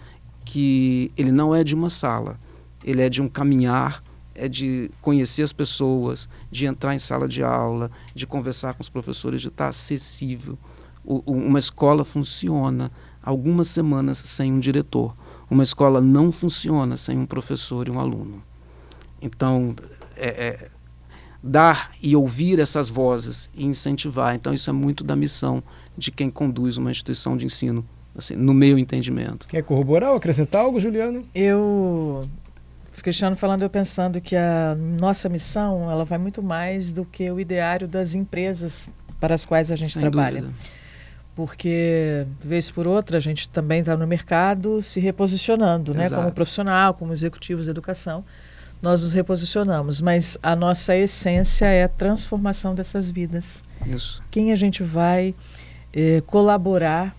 que 0.43 1.11
ele 1.15 1.31
não 1.31 1.53
é 1.53 1.63
de 1.63 1.75
uma 1.75 1.91
sala, 1.91 2.35
ele 2.83 3.03
é 3.03 3.09
de 3.09 3.21
um 3.21 3.29
caminhar, 3.29 4.03
é 4.33 4.47
de 4.47 4.89
conhecer 4.99 5.43
as 5.43 5.53
pessoas, 5.53 6.27
de 6.49 6.65
entrar 6.65 6.95
em 6.95 6.99
sala 6.99 7.27
de 7.27 7.43
aula, 7.43 7.91
de 8.15 8.25
conversar 8.25 8.73
com 8.73 8.81
os 8.81 8.89
professores, 8.89 9.41
de 9.41 9.49
estar 9.49 9.67
acessível. 9.67 10.57
O, 11.03 11.19
uma 11.31 11.59
escola 11.59 12.03
funciona 12.03 12.91
algumas 13.21 13.67
semanas 13.67 14.17
sem 14.17 14.51
um 14.51 14.59
diretor. 14.59 15.15
Uma 15.49 15.63
escola 15.63 15.99
não 15.99 16.31
funciona 16.31 16.95
sem 16.97 17.17
um 17.17 17.25
professor 17.25 17.87
e 17.87 17.91
um 17.91 17.99
aluno. 17.99 18.43
Então, 19.21 19.75
é, 20.15 20.27
é, 20.27 20.67
dar 21.41 21.91
e 22.01 22.15
ouvir 22.15 22.59
essas 22.59 22.89
vozes 22.89 23.49
e 23.53 23.65
incentivar. 23.65 24.35
Então, 24.35 24.53
isso 24.53 24.69
é 24.69 24.73
muito 24.73 25.03
da 25.03 25.15
missão 25.15 25.63
de 25.97 26.11
quem 26.11 26.29
conduz 26.29 26.77
uma 26.77 26.91
instituição 26.91 27.35
de 27.35 27.45
ensino 27.45 27.85
assim, 28.15 28.35
no 28.35 28.53
meu 28.53 28.77
entendimento. 28.77 29.47
Quer 29.47 29.63
corroborar 29.63 30.11
ou 30.11 30.17
acrescentar 30.17 30.61
algo, 30.61 30.79
Juliano? 30.79 31.23
Eu, 31.33 32.27
Cristiano 33.01 33.35
falando, 33.35 33.63
eu 33.63 33.69
pensando 33.69 34.21
que 34.21 34.35
a 34.35 34.75
nossa 34.75 35.29
missão 35.29 35.89
ela 35.89 36.05
vai 36.05 36.17
muito 36.17 36.43
mais 36.43 36.91
do 36.91 37.05
que 37.05 37.29
o 37.31 37.39
ideário 37.39 37.87
das 37.87 38.15
empresas 38.15 38.89
para 39.19 39.35
as 39.35 39.45
quais 39.45 39.71
a 39.71 39.75
gente 39.75 39.93
Sem 39.93 40.01
trabalha. 40.01 40.41
Dúvida. 40.41 40.78
Porque, 41.39 42.25
vez 42.43 42.69
por 42.69 42.85
outra, 42.85 43.15
a 43.15 43.21
gente 43.21 43.47
também 43.47 43.79
está 43.79 43.95
no 43.95 44.05
mercado 44.05 44.81
se 44.81 44.99
reposicionando, 44.99 45.93
né? 45.93 46.09
como 46.09 46.29
profissional, 46.33 46.93
como 46.93 47.13
executivo 47.13 47.63
de 47.63 47.69
educação 47.69 48.25
nós 48.81 49.03
nos 49.03 49.13
reposicionamos, 49.13 49.99
mas 49.99 50.37
a 50.41 50.55
nossa 50.55 50.95
essência 50.95 51.65
é 51.65 51.83
a 51.83 51.87
transformação 51.87 52.73
dessas 52.73 53.09
vidas. 53.09 53.63
Isso. 53.85 54.21
Quem 54.31 54.51
a 54.51 54.55
gente 54.55 54.83
vai 54.83 55.35
eh, 55.93 56.21
colaborar 56.25 57.15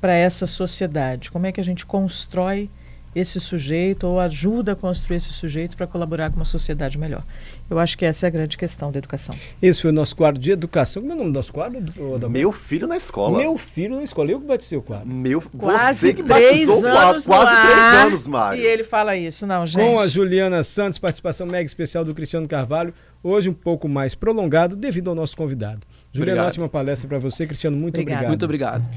para 0.00 0.14
essa 0.14 0.46
sociedade? 0.46 1.30
Como 1.30 1.46
é 1.46 1.52
que 1.52 1.60
a 1.60 1.64
gente 1.64 1.84
constrói 1.84 2.70
esse 3.14 3.40
sujeito 3.40 4.06
ou 4.06 4.20
ajuda 4.20 4.72
a 4.72 4.76
construir 4.76 5.16
esse 5.16 5.32
sujeito 5.32 5.76
para 5.76 5.86
colaborar 5.86 6.30
com 6.30 6.36
uma 6.36 6.44
sociedade 6.44 6.98
melhor? 6.98 7.22
Eu 7.68 7.78
acho 7.78 7.96
que 7.96 8.04
essa 8.04 8.26
é 8.26 8.28
a 8.28 8.30
grande 8.30 8.56
questão 8.56 8.90
da 8.90 8.98
educação. 8.98 9.34
Esse 9.60 9.82
foi 9.82 9.90
o 9.90 9.92
nosso 9.92 10.14
quadro 10.16 10.40
de 10.40 10.50
educação. 10.50 11.02
Como 11.02 11.12
é 11.12 11.14
o 11.14 11.18
nome 11.18 11.30
do 11.30 11.34
nosso 11.34 11.52
quadro? 11.52 11.80
Meu 12.28 12.52
filho 12.52 12.86
na 12.86 12.96
escola. 12.96 13.38
Meu 13.38 13.56
filho 13.56 13.96
na 13.96 14.02
escola. 14.02 14.30
Eu 14.30 14.40
que 14.40 14.46
batizei 14.46 14.78
o 14.78 14.82
quadro. 14.82 15.08
Meu, 15.08 15.40
quase 15.56 16.00
você 16.00 16.14
que 16.14 16.22
três 16.22 16.68
anos 16.68 16.82
quadro. 16.82 17.22
Quase 17.24 17.62
três 17.62 18.04
anos, 18.06 18.26
Mário. 18.26 18.60
E 18.60 18.66
ele 18.66 18.84
fala 18.84 19.16
isso, 19.16 19.46
não, 19.46 19.66
gente. 19.66 19.84
Com 19.84 20.00
a 20.00 20.06
Juliana 20.06 20.62
Santos, 20.62 20.98
participação 20.98 21.46
mega 21.46 21.66
especial 21.66 22.04
do 22.04 22.14
Cristiano 22.14 22.48
Carvalho. 22.48 22.92
Hoje 23.22 23.50
um 23.50 23.54
pouco 23.54 23.86
mais 23.86 24.14
prolongado 24.14 24.74
devido 24.74 25.10
ao 25.10 25.14
nosso 25.14 25.36
convidado. 25.36 25.80
Juliana, 26.12 26.46
ótima 26.46 26.68
palestra 26.68 27.06
para 27.06 27.18
você. 27.18 27.46
Cristiano, 27.46 27.76
muito 27.76 27.94
obrigado. 27.94 28.24
obrigado. 28.24 28.28
Muito 28.30 28.44
obrigado. 28.44 28.90